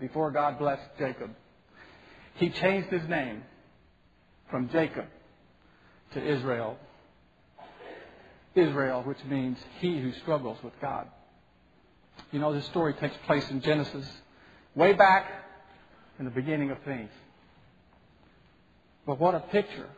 before 0.00 0.30
God 0.30 0.58
blessed 0.58 0.82
Jacob, 0.98 1.30
he 2.34 2.50
changed 2.50 2.88
his 2.88 3.06
name 3.08 3.42
from 4.50 4.68
Jacob 4.70 5.06
to 6.14 6.22
Israel. 6.22 6.76
Israel, 8.54 9.02
which 9.02 9.22
means 9.28 9.58
he 9.78 10.00
who 10.00 10.12
struggles 10.12 10.58
with 10.64 10.72
God. 10.80 11.06
You 12.32 12.40
know, 12.40 12.52
this 12.52 12.66
story 12.66 12.94
takes 12.94 13.16
place 13.26 13.48
in 13.50 13.60
Genesis, 13.60 14.08
way 14.74 14.92
back 14.92 15.30
in 16.18 16.24
the 16.24 16.30
beginning 16.30 16.70
of 16.70 16.78
things. 16.84 17.10
But 19.06 19.20
what 19.20 19.34
a 19.34 19.40
picture 19.40 19.88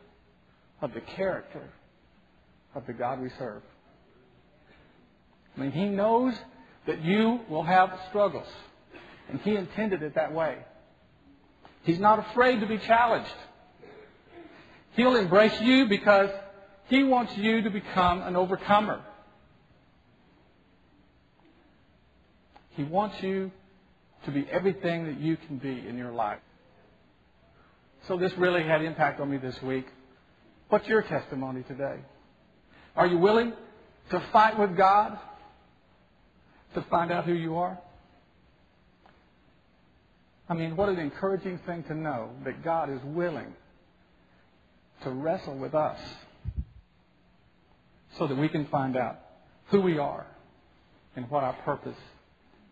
of 0.81 0.93
the 0.93 1.01
character 1.01 1.69
of 2.75 2.87
the 2.87 2.93
God 2.93 3.21
we 3.21 3.31
serve. 3.39 3.63
I 5.57 5.61
mean, 5.61 5.73
He 5.73 5.87
knows 5.87 6.35
that 6.87 7.03
you 7.03 7.41
will 7.49 7.63
have 7.63 7.99
struggles, 8.09 8.47
and 9.29 9.41
He 9.41 9.57
intended 9.57 10.03
it 10.03 10.15
that 10.15 10.33
way. 10.33 10.59
He's 11.85 11.99
not 11.99 12.19
afraid 12.19 12.61
to 12.61 12.67
be 12.67 12.79
challenged. 12.79 13.35
He'll 14.95 15.17
embrace 15.17 15.59
you 15.61 15.87
because 15.87 16.31
He 16.87 17.03
wants 17.05 17.37
you 17.37 17.63
to 17.63 17.71
become 17.71 18.23
an 18.23 18.37
overcomer. 18.37 19.03
He 22.71 22.85
wants 22.85 23.23
you 23.23 23.51
to 24.25 24.31
be 24.31 24.47
everything 24.51 25.07
that 25.07 25.21
you 25.21 25.37
can 25.37 25.59
be 25.59 25.87
in 25.87 25.97
your 25.99 26.13
life. 26.13 26.39
So 28.09 28.17
this 28.17 28.33
really 28.37 28.63
had 28.63 28.83
impact 28.83 29.21
on 29.21 29.31
me 29.31 29.37
this 29.37 29.61
week. 29.63 29.87
What's 30.69 30.89
your 30.89 31.03
testimony 31.03 31.63
today? 31.65 32.01
Are 32.97 33.07
you 33.07 33.19
willing 33.19 33.53
to 34.11 34.21
fight 34.33 34.59
with 34.59 34.77
God 34.77 35.19
to 36.75 36.83
find 36.83 37.11
out 37.13 37.25
who 37.25 37.35
you 37.35 37.57
are? 37.57 37.79
I 40.49 40.55
mean, 40.55 40.77
what 40.77 40.89
an 40.89 40.99
encouraging 40.99 41.59
thing 41.67 41.85
to 41.85 41.95
know 41.95 42.31
that 42.45 42.63
God 42.63 42.91
is 42.91 43.01
willing 43.05 43.55
to 45.03 45.11
wrestle 45.11 45.57
with 45.57 45.75
us 45.75 45.99
so 48.19 48.27
that 48.27 48.37
we 48.37 48.49
can 48.49 48.67
find 48.67 48.97
out 48.97 49.19
who 49.69 49.81
we 49.81 49.99
are 49.99 50.27
and 51.17 51.29
what 51.31 51.45
our 51.45 51.55
purpose 51.65 51.97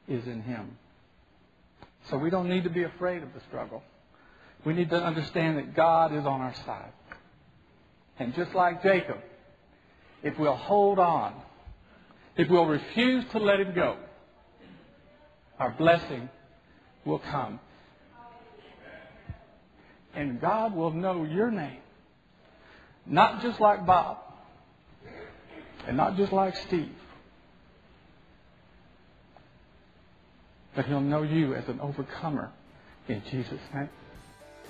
is 0.08 0.26
in 0.26 0.42
Him. 0.42 0.76
So 2.10 2.18
we 2.18 2.30
don't 2.30 2.48
need 2.48 2.64
to 2.64 2.70
be 2.70 2.82
afraid 2.82 3.22
of 3.22 3.32
the 3.34 3.40
struggle. 3.48 3.82
We 4.64 4.74
need 4.74 4.90
to 4.90 5.02
understand 5.02 5.58
that 5.58 5.74
God 5.74 6.14
is 6.14 6.26
on 6.26 6.40
our 6.40 6.54
side. 6.66 6.92
And 8.18 8.34
just 8.34 8.54
like 8.54 8.82
Jacob, 8.82 9.18
if 10.22 10.38
we'll 10.38 10.54
hold 10.54 10.98
on, 10.98 11.34
if 12.40 12.48
we'll 12.48 12.66
refuse 12.66 13.24
to 13.32 13.38
let 13.38 13.60
him 13.60 13.74
go, 13.74 13.96
our 15.58 15.70
blessing 15.72 16.28
will 17.04 17.18
come. 17.18 17.60
And 20.14 20.40
God 20.40 20.74
will 20.74 20.90
know 20.90 21.24
your 21.24 21.50
name. 21.50 21.78
Not 23.06 23.42
just 23.42 23.60
like 23.60 23.86
Bob. 23.86 24.18
And 25.86 25.96
not 25.96 26.16
just 26.16 26.32
like 26.32 26.56
Steve. 26.66 26.94
but 30.74 30.86
he'll 30.86 31.00
know 31.00 31.22
you 31.22 31.54
as 31.54 31.68
an 31.68 31.80
overcomer 31.80 32.50
in 33.08 33.22
Jesus' 33.30 33.60
name. 33.74 33.88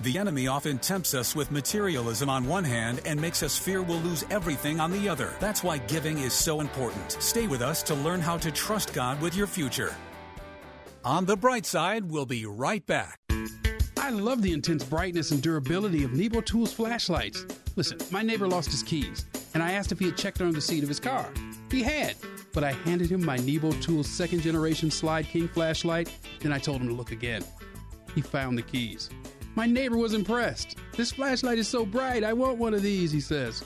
The 0.01 0.17
enemy 0.17 0.47
often 0.47 0.79
tempts 0.79 1.13
us 1.13 1.35
with 1.35 1.51
materialism 1.51 2.27
on 2.27 2.47
one 2.47 2.63
hand 2.63 3.01
and 3.05 3.21
makes 3.21 3.43
us 3.43 3.55
fear 3.55 3.83
we'll 3.83 3.99
lose 3.99 4.25
everything 4.31 4.79
on 4.79 4.91
the 4.91 5.07
other. 5.07 5.31
That's 5.39 5.63
why 5.63 5.77
giving 5.77 6.17
is 6.17 6.33
so 6.33 6.59
important. 6.59 7.11
Stay 7.19 7.45
with 7.45 7.61
us 7.61 7.83
to 7.83 7.93
learn 7.93 8.19
how 8.19 8.37
to 8.37 8.51
trust 8.51 8.95
God 8.95 9.21
with 9.21 9.35
your 9.35 9.45
future. 9.45 9.93
On 11.05 11.25
the 11.25 11.37
bright 11.37 11.67
side, 11.67 12.09
we'll 12.09 12.25
be 12.25 12.47
right 12.47 12.83
back. 12.87 13.19
I 13.99 14.09
love 14.09 14.41
the 14.41 14.53
intense 14.53 14.83
brightness 14.83 15.29
and 15.29 15.39
durability 15.39 16.03
of 16.03 16.13
Nebo 16.13 16.41
Tools 16.41 16.73
flashlights. 16.73 17.45
Listen, 17.75 17.99
my 18.09 18.23
neighbor 18.23 18.47
lost 18.47 18.71
his 18.71 18.81
keys, 18.81 19.27
and 19.53 19.61
I 19.61 19.73
asked 19.73 19.91
if 19.91 19.99
he 19.99 20.05
had 20.05 20.17
checked 20.17 20.41
under 20.41 20.53
the 20.53 20.61
seat 20.61 20.81
of 20.81 20.89
his 20.89 20.99
car. 20.99 21.31
He 21.69 21.83
had, 21.83 22.15
but 22.53 22.63
I 22.63 22.71
handed 22.71 23.11
him 23.11 23.23
my 23.23 23.37
Nebo 23.37 23.71
Tools 23.73 24.09
second 24.09 24.41
generation 24.41 24.89
Slyde 24.89 25.27
King 25.27 25.47
flashlight, 25.47 26.11
then 26.39 26.51
I 26.51 26.57
told 26.57 26.81
him 26.81 26.87
to 26.87 26.93
look 26.95 27.11
again. 27.11 27.43
He 28.15 28.21
found 28.21 28.57
the 28.57 28.63
keys. 28.63 29.11
My 29.55 29.65
neighbor 29.65 29.97
was 29.97 30.13
impressed. 30.13 30.77
This 30.95 31.11
flashlight 31.11 31.57
is 31.57 31.67
so 31.67 31.85
bright, 31.85 32.23
I 32.23 32.33
want 32.33 32.57
one 32.57 32.73
of 32.73 32.81
these, 32.81 33.11
he 33.11 33.19
says. 33.19 33.63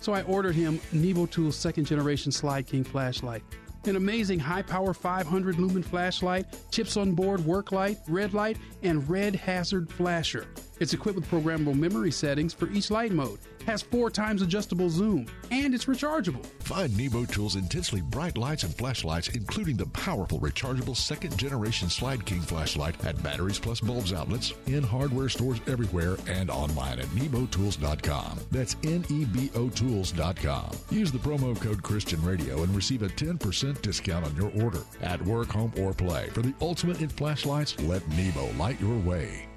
So 0.00 0.14
I 0.14 0.22
ordered 0.22 0.54
him 0.54 0.80
Nebo 0.92 1.26
Tools 1.26 1.56
second 1.56 1.84
generation 1.84 2.32
Slyde 2.32 2.66
King 2.66 2.84
flashlight. 2.84 3.42
An 3.84 3.96
amazing 3.96 4.38
high 4.38 4.62
power 4.62 4.94
500 4.94 5.58
lumen 5.58 5.82
flashlight, 5.82 6.46
chips 6.70 6.96
on 6.96 7.12
board 7.12 7.44
work 7.44 7.72
light, 7.72 7.98
red 8.08 8.34
light, 8.34 8.58
and 8.82 9.08
red 9.08 9.34
hazard 9.34 9.90
flasher. 9.90 10.46
It's 10.80 10.94
equipped 10.94 11.16
with 11.16 11.30
programmable 11.30 11.78
memory 11.78 12.10
settings 12.10 12.54
for 12.54 12.70
each 12.70 12.90
light 12.90 13.12
mode, 13.12 13.38
has 13.66 13.82
four 13.82 14.10
times 14.10 14.40
adjustable 14.40 14.88
zoom, 14.88 15.26
and 15.50 15.74
it's 15.74 15.84
rechargeable. 15.84 16.44
Find 16.60 16.96
Nebo 16.96 17.26
Tools' 17.26 17.56
intensely 17.56 18.00
bright 18.00 18.38
lights 18.38 18.62
and 18.62 18.74
flashlights, 18.74 19.28
including 19.28 19.76
the 19.76 19.84
powerful 19.88 20.40
rechargeable 20.40 20.96
second 20.96 21.36
generation 21.36 21.88
Slyde 21.88 22.24
King 22.24 22.40
flashlight 22.40 23.04
at 23.04 23.22
Batteries 23.22 23.58
Plus 23.58 23.80
Bulbs 23.80 24.14
outlets, 24.14 24.54
in 24.68 24.82
hardware 24.82 25.28
stores 25.28 25.60
everywhere, 25.66 26.16
and 26.26 26.50
online 26.50 26.98
at 26.98 27.06
nebotools.com. 27.08 28.40
That's 28.50 28.76
N 28.84 29.04
E 29.10 29.26
B 29.26 29.50
O 29.54 29.68
Tools.com. 29.68 30.70
Use 30.90 31.12
the 31.12 31.18
promo 31.18 31.60
code 31.60 31.82
Christian 31.82 32.24
Radio 32.24 32.62
and 32.62 32.74
receive 32.74 33.02
a 33.02 33.08
10% 33.08 33.82
discount 33.82 34.24
on 34.24 34.34
your 34.34 34.50
order. 34.64 34.80
At 35.02 35.20
work, 35.26 35.48
home, 35.48 35.74
or 35.78 35.92
play. 35.92 36.28
For 36.30 36.40
the 36.40 36.54
ultimate 36.62 37.02
in 37.02 37.10
flashlights, 37.10 37.78
let 37.80 38.08
Nebo 38.08 38.50
light 38.52 38.80
your 38.80 38.96
way. 39.00 39.49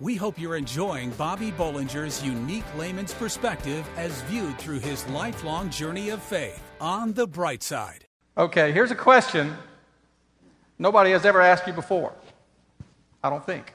We 0.00 0.16
hope 0.16 0.40
you're 0.40 0.56
enjoying 0.56 1.10
Bobby 1.10 1.52
Bollinger's 1.52 2.24
unique 2.24 2.64
layman's 2.78 3.12
perspective 3.12 3.86
as 3.98 4.22
viewed 4.22 4.56
through 4.58 4.78
his 4.78 5.06
lifelong 5.08 5.68
journey 5.68 6.08
of 6.08 6.22
faith 6.22 6.62
on 6.80 7.12
the 7.12 7.26
bright 7.26 7.62
side. 7.62 8.06
Okay, 8.38 8.72
here's 8.72 8.90
a 8.90 8.94
question 8.94 9.54
nobody 10.78 11.10
has 11.10 11.26
ever 11.26 11.42
asked 11.42 11.66
you 11.66 11.74
before. 11.74 12.14
I 13.22 13.28
don't 13.28 13.44
think. 13.44 13.74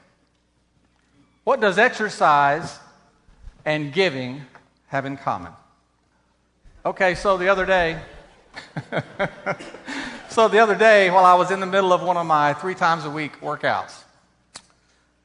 What 1.44 1.60
does 1.60 1.78
exercise 1.78 2.76
and 3.64 3.92
giving 3.92 4.42
have 4.88 5.06
in 5.06 5.16
common? 5.16 5.52
Okay, 6.84 7.14
so 7.14 7.36
the 7.36 7.48
other 7.48 7.66
day, 7.66 8.00
so 10.28 10.48
the 10.48 10.58
other 10.58 10.74
day, 10.74 11.08
while 11.08 11.24
I 11.24 11.34
was 11.34 11.52
in 11.52 11.60
the 11.60 11.66
middle 11.66 11.92
of 11.92 12.02
one 12.02 12.16
of 12.16 12.26
my 12.26 12.52
three 12.54 12.74
times 12.74 13.04
a 13.04 13.10
week 13.10 13.40
workouts, 13.40 14.02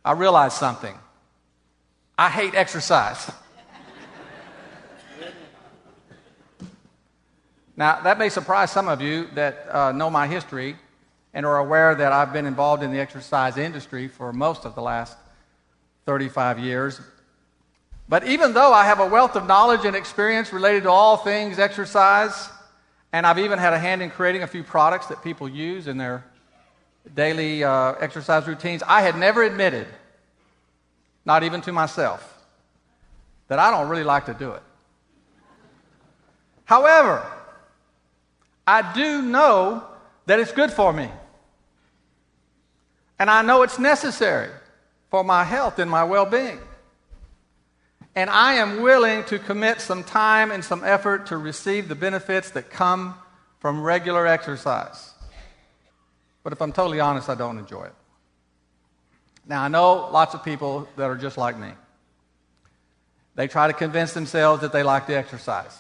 I 0.04 0.14
realized 0.14 0.56
something. 0.56 0.98
I 2.18 2.30
hate 2.30 2.56
exercise. 2.56 3.32
now, 7.76 8.02
that 8.02 8.18
may 8.18 8.30
surprise 8.30 8.72
some 8.72 8.88
of 8.88 9.02
you 9.02 9.28
that 9.36 9.68
uh, 9.70 9.92
know 9.92 10.10
my 10.10 10.28
history 10.28 10.76
and 11.34 11.46
are 11.46 11.60
aware 11.60 11.96
that 11.96 12.12
I've 12.12 12.34
been 12.34 12.46
involved 12.46 12.84
in 12.84 12.92
the 12.92 13.00
exercise 13.00 13.58
industry 13.58 14.08
for 14.08 14.34
most 14.34 14.66
of 14.66 14.76
the 14.76 14.82
last 14.82 15.18
35 16.06 16.60
years. 16.60 17.00
But 18.10 18.28
even 18.28 18.54
though 18.54 18.74
I 18.74 18.86
have 18.86 19.00
a 19.00 19.08
wealth 19.08 19.36
of 19.36 19.48
knowledge 19.48 19.86
and 19.86 19.96
experience 19.96 20.52
related 20.52 20.84
to 20.84 20.90
all 20.90 21.16
things 21.16 21.60
exercise, 21.60 22.50
and 23.14 23.26
I've 23.26 23.40
even 23.40 23.60
had 23.60 23.74
a 23.74 23.80
hand 23.80 24.02
in 24.02 24.10
creating 24.10 24.44
a 24.44 24.48
few 24.48 24.64
products 24.64 25.08
that 25.08 25.24
people 25.24 25.48
use 25.48 25.88
in 25.88 25.98
their 25.98 26.26
daily 27.16 27.64
uh, 27.64 27.94
exercise 28.00 28.48
routines, 28.48 28.84
I 28.86 29.02
had 29.02 29.18
never 29.18 29.44
admitted, 29.44 29.88
not 31.26 31.44
even 31.44 31.62
to 31.62 31.72
myself, 31.72 32.28
that 33.48 33.60
I 33.60 33.72
don't 33.72 33.90
really 33.90 34.04
like 34.04 34.26
to 34.26 34.34
do 34.34 34.52
it. 34.52 34.64
However, 36.66 37.26
I 38.66 38.94
do 38.94 39.22
know 39.22 39.84
that 40.26 40.40
it's 40.40 40.52
good 40.52 40.72
for 40.72 40.94
me. 40.94 41.10
And 43.20 43.30
I 43.30 43.42
know 43.42 43.62
it's 43.64 43.78
necessary 43.78 44.50
for 45.10 45.24
my 45.24 45.44
health 45.44 45.78
and 45.80 45.92
my 45.92 46.04
well 46.04 46.26
being. 46.26 46.60
And 48.16 48.30
I 48.30 48.54
am 48.56 48.82
willing 48.82 49.24
to 49.26 49.40
commit 49.40 49.80
some 49.80 50.04
time 50.04 50.52
and 50.52 50.64
some 50.64 50.84
effort 50.84 51.28
to 51.28 51.38
receive 51.38 51.88
the 51.88 51.96
benefits 51.96 52.52
that 52.52 52.70
come 52.70 53.16
from 53.60 53.82
regular 53.82 54.26
exercise. 54.26 55.14
But 56.44 56.54
if 56.54 56.62
I'm 56.62 56.72
totally 56.72 57.00
honest, 57.00 57.30
I 57.30 57.36
don't 57.36 57.58
enjoy 57.58 57.84
it. 57.84 57.94
Now, 59.46 59.64
I 59.64 59.68
know 59.68 60.10
lots 60.12 60.34
of 60.34 60.44
people 60.44 60.88
that 60.98 61.10
are 61.10 61.16
just 61.16 61.38
like 61.38 61.58
me. 61.58 61.72
They 63.36 63.48
try 63.48 63.68
to 63.68 63.74
convince 63.74 64.14
themselves 64.14 64.62
that 64.62 64.72
they 64.72 64.84
like 64.84 65.08
to 65.08 65.16
exercise. 65.16 65.78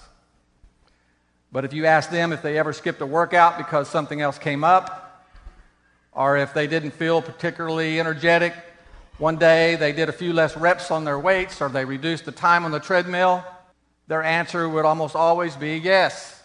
But 1.51 1.65
if 1.65 1.73
you 1.73 1.85
ask 1.85 2.09
them 2.09 2.31
if 2.31 2.41
they 2.41 2.57
ever 2.57 2.73
skipped 2.73 3.01
a 3.01 3.05
workout 3.05 3.57
because 3.57 3.89
something 3.89 4.21
else 4.21 4.37
came 4.37 4.63
up, 4.63 5.27
or 6.13 6.37
if 6.37 6.53
they 6.53 6.67
didn't 6.67 6.91
feel 6.91 7.21
particularly 7.21 7.99
energetic 7.99 8.53
one 9.17 9.37
day, 9.37 9.75
they 9.75 9.91
did 9.91 10.09
a 10.09 10.13
few 10.13 10.33
less 10.33 10.57
reps 10.57 10.91
on 10.91 11.03
their 11.03 11.19
weights, 11.19 11.61
or 11.61 11.69
they 11.69 11.85
reduced 11.85 12.25
the 12.25 12.31
time 12.31 12.65
on 12.65 12.71
the 12.71 12.79
treadmill, 12.79 13.43
their 14.07 14.23
answer 14.23 14.67
would 14.67 14.85
almost 14.85 15.15
always 15.15 15.55
be 15.55 15.77
yes. 15.77 16.41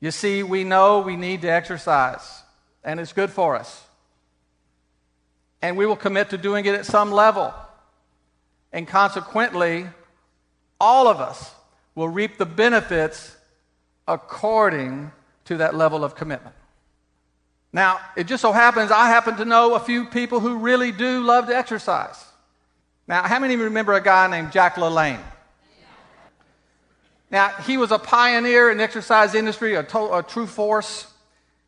You 0.00 0.10
see, 0.10 0.42
we 0.42 0.64
know 0.64 1.00
we 1.00 1.16
need 1.16 1.42
to 1.42 1.48
exercise 1.48 2.42
and 2.84 3.00
it's 3.00 3.12
good 3.12 3.30
for 3.30 3.56
us. 3.56 3.84
And 5.62 5.76
we 5.76 5.86
will 5.86 5.96
commit 5.96 6.30
to 6.30 6.38
doing 6.38 6.64
it 6.64 6.74
at 6.74 6.86
some 6.86 7.12
level. 7.12 7.52
And 8.72 8.86
consequently, 8.88 9.86
all 10.80 11.08
of 11.08 11.20
us 11.20 11.52
will 11.94 12.08
reap 12.08 12.38
the 12.38 12.46
benefits 12.46 13.36
according 14.08 15.12
to 15.44 15.58
that 15.58 15.74
level 15.74 16.04
of 16.04 16.14
commitment. 16.14 16.54
Now, 17.72 18.00
it 18.16 18.26
just 18.26 18.42
so 18.42 18.52
happens 18.52 18.90
I 18.90 19.06
happen 19.06 19.36
to 19.36 19.44
know 19.44 19.74
a 19.74 19.80
few 19.80 20.06
people 20.06 20.40
who 20.40 20.58
really 20.58 20.92
do 20.92 21.22
love 21.22 21.46
to 21.46 21.56
exercise. 21.56 22.24
Now, 23.06 23.22
how 23.22 23.38
many 23.38 23.54
of 23.54 23.60
you 23.60 23.64
remember 23.66 23.92
a 23.92 24.02
guy 24.02 24.28
named 24.28 24.52
Jack 24.52 24.76
LaLanne? 24.76 25.22
Now, 27.30 27.48
he 27.48 27.76
was 27.76 27.92
a 27.92 27.98
pioneer 27.98 28.70
in 28.70 28.78
the 28.78 28.84
exercise 28.84 29.34
industry, 29.34 29.74
a, 29.74 29.84
to- 29.84 30.18
a 30.18 30.22
true 30.22 30.46
force. 30.46 31.06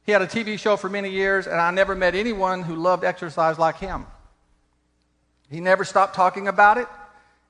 He 0.05 0.13
had 0.13 0.23
a 0.23 0.27
TV 0.27 0.59
show 0.59 0.77
for 0.77 0.89
many 0.89 1.11
years, 1.11 1.47
and 1.47 1.61
I 1.61 1.71
never 1.71 1.95
met 1.95 2.15
anyone 2.15 2.63
who 2.63 2.75
loved 2.75 3.05
exercise 3.05 3.59
like 3.59 3.79
him. 3.79 4.07
He 5.51 5.61
never 5.61 5.85
stopped 5.85 6.15
talking 6.15 6.49
about 6.49 6.79
it, 6.79 6.89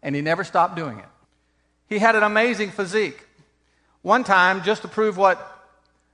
and 0.03 0.15
he 0.15 0.21
never 0.21 0.45
stopped 0.45 0.77
doing 0.77 0.99
it. 0.99 1.05
He 1.89 1.99
had 1.99 2.17
an 2.17 2.23
amazing 2.23 2.71
physique. 2.71 3.27
One 4.03 4.25
time, 4.25 4.63
just 4.65 4.83
to 4.83 4.89
prove 4.89 5.17
what 5.17 5.39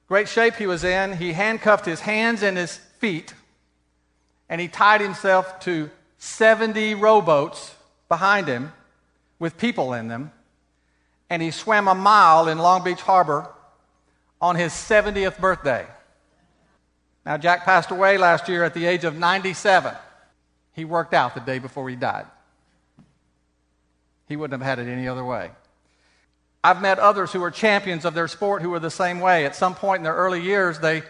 great 0.07 0.29
shape 0.29 0.55
he 0.55 0.67
was 0.67 0.85
in, 0.85 1.17
he 1.17 1.33
handcuffed 1.33 1.87
his 1.87 2.01
hands 2.01 2.43
and 2.43 2.57
his 2.57 2.77
feet, 2.99 3.35
and 4.49 4.61
he 4.61 4.69
tied 4.69 5.01
himself 5.01 5.61
to 5.61 5.91
70 6.19 6.95
rowboats 6.95 7.75
behind 8.09 8.47
him 8.49 8.73
with 9.39 9.57
people 9.57 9.93
in 9.93 10.09
them, 10.09 10.33
and 11.31 11.43
he 11.43 11.51
swam 11.51 11.89
a 11.89 11.95
mile 11.95 12.49
in 12.49 12.59
Long 12.59 12.85
Beach 12.85 13.01
Harbor 13.01 13.49
on 14.41 14.57
his 14.57 14.73
70th 14.73 15.39
birthday. 15.39 15.87
Now, 17.29 17.37
Jack 17.37 17.67
passed 17.67 17.91
away 17.91 18.17
last 18.17 18.49
year 18.49 18.65
at 18.65 18.73
the 18.73 18.87
age 18.87 19.05
of 19.05 19.15
97. 19.15 19.95
He 20.73 20.87
worked 20.87 21.13
out 21.13 21.35
the 21.35 21.43
day 21.43 21.59
before 21.59 21.87
he 21.91 21.95
died. 21.95 22.25
He 24.29 24.35
wouldn't 24.35 24.59
have 24.59 24.67
had 24.67 24.79
it 24.79 24.91
any 24.91 25.07
other 25.07 25.23
way. 25.23 25.51
I've 26.65 26.81
met 26.81 26.99
others 26.99 27.31
who 27.31 27.45
are 27.45 27.51
champions 27.51 28.07
of 28.07 28.15
their 28.15 28.29
sport 28.29 28.63
who 28.63 28.71
were 28.71 28.81
the 28.81 28.91
same 28.91 29.21
way. 29.21 29.45
At 29.45 29.55
some 29.55 29.75
point 29.75 29.99
in 29.99 30.05
their 30.05 30.15
early 30.15 30.41
years, 30.41 30.79
they 30.79 31.03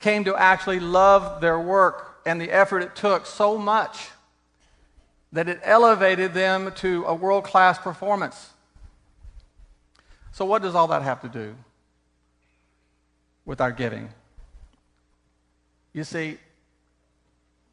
came 0.00 0.24
to 0.24 0.34
actually 0.34 0.80
love 0.80 1.42
their 1.42 1.60
work 1.60 2.22
and 2.24 2.40
the 2.40 2.50
effort 2.50 2.80
it 2.80 2.96
took 2.96 3.26
so 3.26 3.58
much 3.58 4.08
that 5.30 5.46
it 5.46 5.60
elevated 5.62 6.32
them 6.32 6.72
to 6.76 7.04
a 7.04 7.14
world 7.14 7.44
class 7.44 7.76
performance. 7.76 8.48
So, 10.32 10.46
what 10.46 10.62
does 10.62 10.74
all 10.74 10.88
that 10.88 11.02
have 11.02 11.20
to 11.20 11.28
do 11.28 11.54
with 13.44 13.60
our 13.60 13.72
giving? 13.72 14.08
You 15.96 16.04
see, 16.04 16.36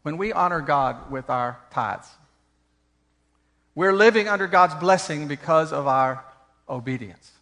when 0.03 0.15
we 0.15 0.31
honor 0.31 0.61
God 0.61 1.11
with 1.11 1.29
our 1.29 1.59
tithes, 1.71 2.07
we're 3.75 3.91
living 3.91 4.29
under 4.29 4.47
God's 4.47 4.75
blessing 4.75 5.27
because 5.27 5.73
of 5.73 5.87
our 5.87 6.23
obedience. 6.69 7.33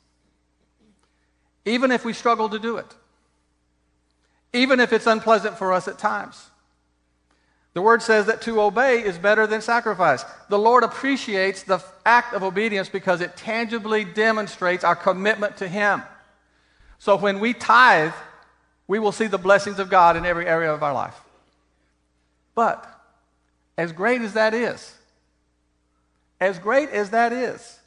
Even 1.66 1.92
if 1.92 2.04
we 2.04 2.14
struggle 2.14 2.50
to 2.50 2.58
do 2.58 2.78
it, 2.78 2.96
even 4.54 4.80
if 4.80 4.92
it's 4.92 5.06
unpleasant 5.06 5.56
for 5.56 5.72
us 5.72 5.88
at 5.88 6.00
times, 6.00 6.50
The 7.74 7.82
word 7.82 8.02
says 8.02 8.26
that 8.26 8.42
to 8.42 8.62
obey 8.62 9.02
is 9.02 9.18
better 9.18 9.48
than 9.48 9.62
sacrifice. 9.62 10.26
The 10.50 10.60
Lord 10.60 10.84
appreciates 10.84 11.64
the 11.64 11.82
act 12.06 12.34
of 12.34 12.44
obedience 12.44 12.90
because 12.90 13.22
it 13.22 13.38
tangibly 13.38 14.04
demonstrates 14.04 14.84
our 14.84 14.96
commitment 14.96 15.58
to 15.58 15.68
Him. 15.70 16.04
So 17.00 17.16
when 17.16 17.40
we 17.40 17.54
tithe, 17.54 18.12
we 18.92 19.00
will 19.00 19.14
see 19.14 19.28
the 19.28 19.38
blessings 19.38 19.80
of 19.80 19.90
God 19.90 20.18
in 20.18 20.26
every 20.26 20.46
area 20.46 20.74
of 20.74 20.84
our 20.84 20.92
life. 20.94 21.18
But 22.56 22.86
as 23.78 23.94
great 23.94 24.20
as 24.22 24.34
that 24.34 24.54
is, 24.54 24.94
as 26.42 26.60
great 26.60 26.90
as 26.90 27.12
that 27.12 27.32
is, 27.32 27.80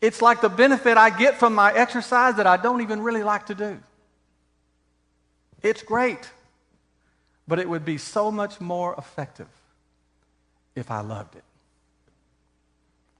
it's 0.00 0.22
like 0.22 0.42
the 0.42 0.48
benefit 0.48 0.96
I 0.96 1.10
get 1.10 1.38
from 1.40 1.56
my 1.56 1.74
exercise 1.74 2.36
that 2.36 2.46
I 2.46 2.56
don't 2.56 2.82
even 2.82 3.02
really 3.02 3.24
like 3.24 3.46
to 3.46 3.56
do. 3.56 3.80
It's 5.60 5.82
great, 5.82 6.30
but 7.48 7.58
it 7.58 7.68
would 7.68 7.84
be 7.84 7.98
so 7.98 8.30
much 8.30 8.60
more 8.60 8.94
effective 8.96 9.48
if 10.76 10.88
I 10.88 11.00
loved 11.00 11.34
it. 11.34 11.42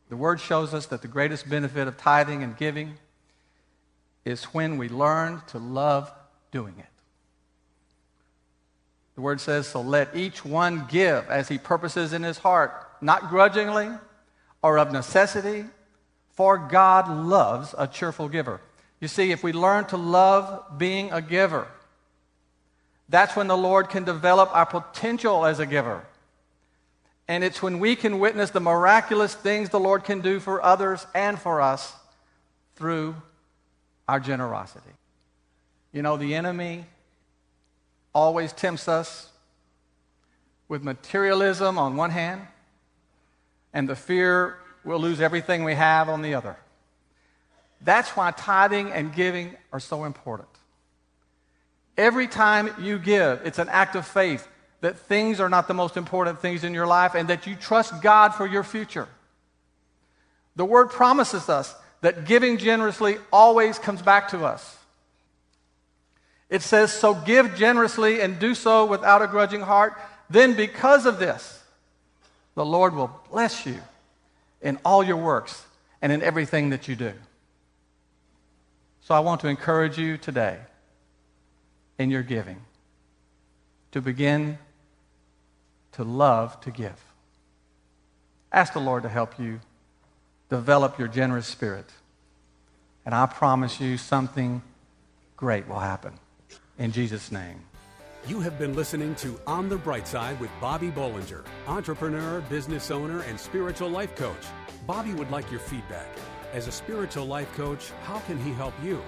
The 0.08 0.16
word 0.16 0.40
shows 0.40 0.72
us 0.72 0.86
that 0.86 1.02
the 1.02 1.08
greatest 1.08 1.50
benefit 1.50 1.88
of 1.88 1.96
tithing 1.96 2.44
and 2.44 2.56
giving 2.56 2.94
is 4.24 4.44
when 4.54 4.78
we 4.78 4.88
learn 4.88 5.42
to 5.48 5.58
love 5.58 6.12
doing 6.52 6.76
it. 6.78 6.93
The 9.14 9.20
word 9.20 9.40
says, 9.40 9.66
So 9.66 9.80
let 9.80 10.16
each 10.16 10.44
one 10.44 10.86
give 10.88 11.28
as 11.28 11.48
he 11.48 11.58
purposes 11.58 12.12
in 12.12 12.22
his 12.22 12.38
heart, 12.38 12.72
not 13.00 13.28
grudgingly 13.28 13.90
or 14.62 14.78
of 14.78 14.92
necessity, 14.92 15.66
for 16.32 16.58
God 16.58 17.08
loves 17.08 17.74
a 17.76 17.86
cheerful 17.86 18.28
giver. 18.28 18.60
You 19.00 19.08
see, 19.08 19.30
if 19.30 19.44
we 19.44 19.52
learn 19.52 19.84
to 19.86 19.96
love 19.96 20.78
being 20.78 21.12
a 21.12 21.20
giver, 21.20 21.68
that's 23.08 23.36
when 23.36 23.46
the 23.46 23.56
Lord 23.56 23.88
can 23.88 24.04
develop 24.04 24.54
our 24.54 24.66
potential 24.66 25.44
as 25.44 25.60
a 25.60 25.66
giver. 25.66 26.04
And 27.28 27.44
it's 27.44 27.62
when 27.62 27.78
we 27.78 27.96
can 27.96 28.18
witness 28.18 28.50
the 28.50 28.60
miraculous 28.60 29.34
things 29.34 29.70
the 29.70 29.80
Lord 29.80 30.04
can 30.04 30.20
do 30.20 30.40
for 30.40 30.62
others 30.62 31.06
and 31.14 31.38
for 31.38 31.60
us 31.60 31.94
through 32.76 33.14
our 34.08 34.20
generosity. 34.20 34.90
You 35.92 36.02
know, 36.02 36.16
the 36.16 36.34
enemy 36.34 36.86
always 38.14 38.52
tempts 38.52 38.88
us 38.88 39.28
with 40.68 40.82
materialism 40.82 41.78
on 41.78 41.96
one 41.96 42.10
hand 42.10 42.42
and 43.72 43.88
the 43.88 43.96
fear 43.96 44.56
we'll 44.84 45.00
lose 45.00 45.20
everything 45.20 45.64
we 45.64 45.74
have 45.74 46.08
on 46.08 46.22
the 46.22 46.34
other. 46.34 46.56
That's 47.80 48.10
why 48.10 48.30
tithing 48.30 48.92
and 48.92 49.14
giving 49.14 49.56
are 49.72 49.80
so 49.80 50.04
important. 50.04 50.48
Every 51.96 52.26
time 52.26 52.70
you 52.80 52.98
give, 52.98 53.42
it's 53.44 53.58
an 53.58 53.68
act 53.68 53.94
of 53.94 54.06
faith 54.06 54.48
that 54.80 54.98
things 54.98 55.40
are 55.40 55.48
not 55.48 55.68
the 55.68 55.74
most 55.74 55.96
important 55.96 56.40
things 56.40 56.64
in 56.64 56.74
your 56.74 56.86
life 56.86 57.14
and 57.14 57.28
that 57.28 57.46
you 57.46 57.56
trust 57.56 58.02
God 58.02 58.34
for 58.34 58.46
your 58.46 58.64
future. 58.64 59.08
The 60.56 60.64
word 60.64 60.90
promises 60.90 61.48
us 61.48 61.74
that 62.00 62.26
giving 62.26 62.58
generously 62.58 63.16
always 63.32 63.78
comes 63.78 64.02
back 64.02 64.28
to 64.28 64.44
us. 64.44 64.76
It 66.48 66.62
says, 66.62 66.92
So 66.92 67.14
give 67.14 67.56
generously 67.56 68.20
and 68.20 68.38
do 68.38 68.54
so 68.54 68.84
without 68.84 69.22
a 69.22 69.26
grudging 69.26 69.62
heart. 69.62 70.00
Then, 70.30 70.54
because 70.54 71.06
of 71.06 71.18
this, 71.18 71.62
the 72.54 72.64
Lord 72.64 72.94
will 72.94 73.20
bless 73.30 73.66
you 73.66 73.80
in 74.62 74.78
all 74.84 75.02
your 75.02 75.16
works 75.16 75.66
and 76.00 76.12
in 76.12 76.22
everything 76.22 76.70
that 76.70 76.88
you 76.88 76.96
do. 76.96 77.12
So, 79.02 79.14
I 79.14 79.20
want 79.20 79.40
to 79.42 79.48
encourage 79.48 79.98
you 79.98 80.16
today 80.16 80.58
in 81.98 82.10
your 82.10 82.22
giving 82.22 82.60
to 83.92 84.00
begin 84.00 84.58
to 85.92 86.04
love 86.04 86.60
to 86.62 86.70
give. 86.70 87.00
Ask 88.52 88.72
the 88.72 88.80
Lord 88.80 89.02
to 89.04 89.08
help 89.08 89.38
you 89.38 89.60
develop 90.48 90.98
your 90.98 91.08
generous 91.08 91.46
spirit. 91.46 91.86
And 93.04 93.14
I 93.14 93.26
promise 93.26 93.80
you 93.80 93.96
something 93.96 94.62
great 95.36 95.68
will 95.68 95.80
happen. 95.80 96.18
In 96.78 96.90
Jesus' 96.90 97.30
name. 97.30 97.60
You 98.26 98.40
have 98.40 98.58
been 98.58 98.74
listening 98.74 99.14
to 99.16 99.38
On 99.46 99.68
the 99.68 99.76
Bright 99.76 100.08
Side 100.08 100.40
with 100.40 100.50
Bobby 100.60 100.90
Bollinger, 100.90 101.44
entrepreneur, 101.68 102.40
business 102.42 102.90
owner, 102.90 103.20
and 103.20 103.38
spiritual 103.38 103.90
life 103.90 104.16
coach. 104.16 104.46
Bobby 104.86 105.12
would 105.12 105.30
like 105.30 105.50
your 105.50 105.60
feedback. 105.60 106.08
As 106.52 106.66
a 106.66 106.72
spiritual 106.72 107.26
life 107.26 107.52
coach, 107.54 107.90
how 108.04 108.18
can 108.20 108.38
he 108.38 108.52
help 108.52 108.74
you? 108.82 109.00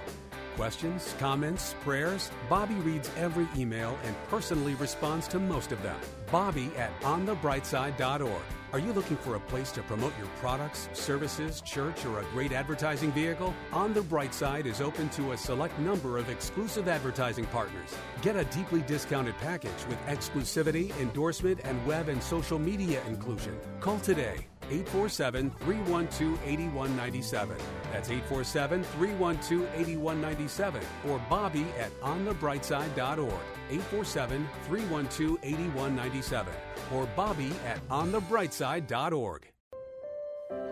Questions, 0.55 1.13
comments, 1.19 1.75
prayers? 1.81 2.31
Bobby 2.49 2.75
reads 2.75 3.11
every 3.17 3.47
email 3.57 3.97
and 4.05 4.15
personally 4.29 4.75
responds 4.75 5.27
to 5.29 5.39
most 5.39 5.71
of 5.71 5.81
them. 5.83 5.99
Bobby 6.31 6.71
at 6.77 6.97
onthebrightside.org. 7.01 8.56
Are 8.73 8.79
you 8.79 8.91
looking 8.91 9.15
for 9.15 9.35
a 9.35 9.39
place 9.39 9.71
to 9.71 9.81
promote 9.83 10.11
your 10.17 10.27
products, 10.41 10.89
services, 10.91 11.61
church, 11.61 12.05
or 12.05 12.19
a 12.19 12.25
great 12.33 12.51
advertising 12.51 13.13
vehicle? 13.13 13.53
On 13.71 13.93
the 13.93 14.01
Bright 14.01 14.33
Side 14.33 14.65
is 14.65 14.81
open 14.81 15.07
to 15.11 15.31
a 15.31 15.37
select 15.37 15.79
number 15.79 16.17
of 16.17 16.29
exclusive 16.29 16.89
advertising 16.89 17.45
partners. 17.45 17.95
Get 18.21 18.35
a 18.35 18.43
deeply 18.45 18.81
discounted 18.81 19.37
package 19.37 19.71
with 19.87 19.97
exclusivity, 20.07 20.91
endorsement, 20.99 21.61
and 21.63 21.85
web 21.87 22.09
and 22.09 22.21
social 22.21 22.59
media 22.59 23.01
inclusion. 23.05 23.57
Call 23.79 23.99
today 23.99 24.47
847 24.69 25.51
312 25.59 26.39
8197. 26.45 27.57
That's 27.91 28.09
847 28.09 28.83
312 28.83 29.69
8197 29.75 30.81
or 31.09 31.21
Bobby 31.29 31.65
at 31.79 31.91
onthebrightside.org. 32.01 33.31
847 33.69 34.47
312 34.67 35.37
8197 35.43 36.53
or 36.93 37.05
Bobby 37.15 37.51
at 37.65 37.85
onthebrightside.org. 37.89 39.47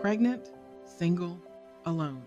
Pregnant, 0.01 0.51
single, 0.86 1.41
alone. 1.86 2.23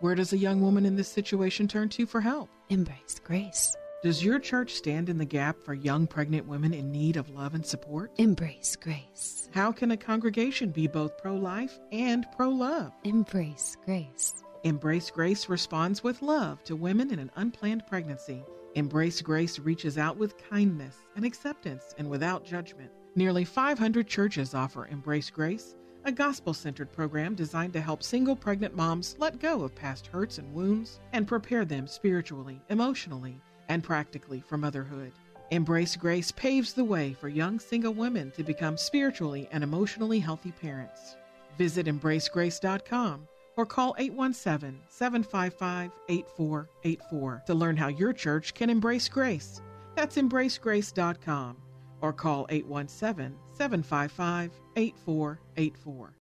Where 0.00 0.14
does 0.14 0.32
a 0.32 0.38
young 0.38 0.60
woman 0.60 0.86
in 0.86 0.96
this 0.96 1.08
situation 1.08 1.66
turn 1.68 1.88
to 1.90 2.06
for 2.06 2.20
help? 2.20 2.50
Embrace 2.68 3.20
grace. 3.24 3.74
Does 4.06 4.22
your 4.22 4.38
church 4.38 4.74
stand 4.74 5.08
in 5.08 5.18
the 5.18 5.24
gap 5.24 5.60
for 5.64 5.74
young 5.74 6.06
pregnant 6.06 6.46
women 6.46 6.72
in 6.72 6.92
need 6.92 7.16
of 7.16 7.28
love 7.30 7.54
and 7.54 7.66
support? 7.66 8.12
Embrace 8.18 8.76
grace. 8.76 9.50
How 9.52 9.72
can 9.72 9.90
a 9.90 9.96
congregation 9.96 10.70
be 10.70 10.86
both 10.86 11.18
pro 11.18 11.34
life 11.34 11.80
and 11.90 12.24
pro 12.36 12.48
love? 12.48 12.92
Embrace 13.02 13.76
grace. 13.84 14.44
Embrace 14.62 15.10
Grace 15.10 15.48
responds 15.48 16.04
with 16.04 16.22
love 16.22 16.62
to 16.62 16.76
women 16.76 17.12
in 17.12 17.18
an 17.18 17.32
unplanned 17.34 17.84
pregnancy. 17.88 18.44
Embrace 18.76 19.20
Grace 19.20 19.58
reaches 19.58 19.98
out 19.98 20.16
with 20.16 20.38
kindness 20.38 20.98
and 21.16 21.24
acceptance 21.24 21.92
and 21.98 22.08
without 22.08 22.44
judgment. 22.44 22.92
Nearly 23.16 23.44
500 23.44 24.06
churches 24.06 24.54
offer 24.54 24.86
Embrace 24.86 25.30
Grace, 25.30 25.74
a 26.04 26.12
gospel 26.12 26.54
centered 26.54 26.92
program 26.92 27.34
designed 27.34 27.72
to 27.72 27.80
help 27.80 28.04
single 28.04 28.36
pregnant 28.36 28.76
moms 28.76 29.16
let 29.18 29.40
go 29.40 29.64
of 29.64 29.74
past 29.74 30.06
hurts 30.06 30.38
and 30.38 30.54
wounds 30.54 31.00
and 31.12 31.26
prepare 31.26 31.64
them 31.64 31.88
spiritually, 31.88 32.62
emotionally, 32.68 33.40
and 33.68 33.82
practically 33.82 34.40
for 34.40 34.56
motherhood. 34.56 35.12
Embrace 35.50 35.94
Grace 35.94 36.32
paves 36.32 36.72
the 36.72 36.84
way 36.84 37.12
for 37.12 37.28
young 37.28 37.60
single 37.60 37.94
women 37.94 38.32
to 38.32 38.42
become 38.42 38.76
spiritually 38.76 39.48
and 39.52 39.62
emotionally 39.62 40.18
healthy 40.18 40.52
parents. 40.52 41.16
Visit 41.56 41.86
embracegrace.com 41.86 43.28
or 43.56 43.64
call 43.64 43.94
817 43.98 44.80
755 44.88 45.90
8484 46.08 47.42
to 47.46 47.54
learn 47.54 47.76
how 47.76 47.88
your 47.88 48.12
church 48.12 48.54
can 48.54 48.70
embrace 48.70 49.08
grace. 49.08 49.62
That's 49.94 50.16
embracegrace.com 50.16 51.56
or 52.00 52.12
call 52.12 52.46
817 52.50 53.38
755 53.52 54.50
8484. 54.76 56.12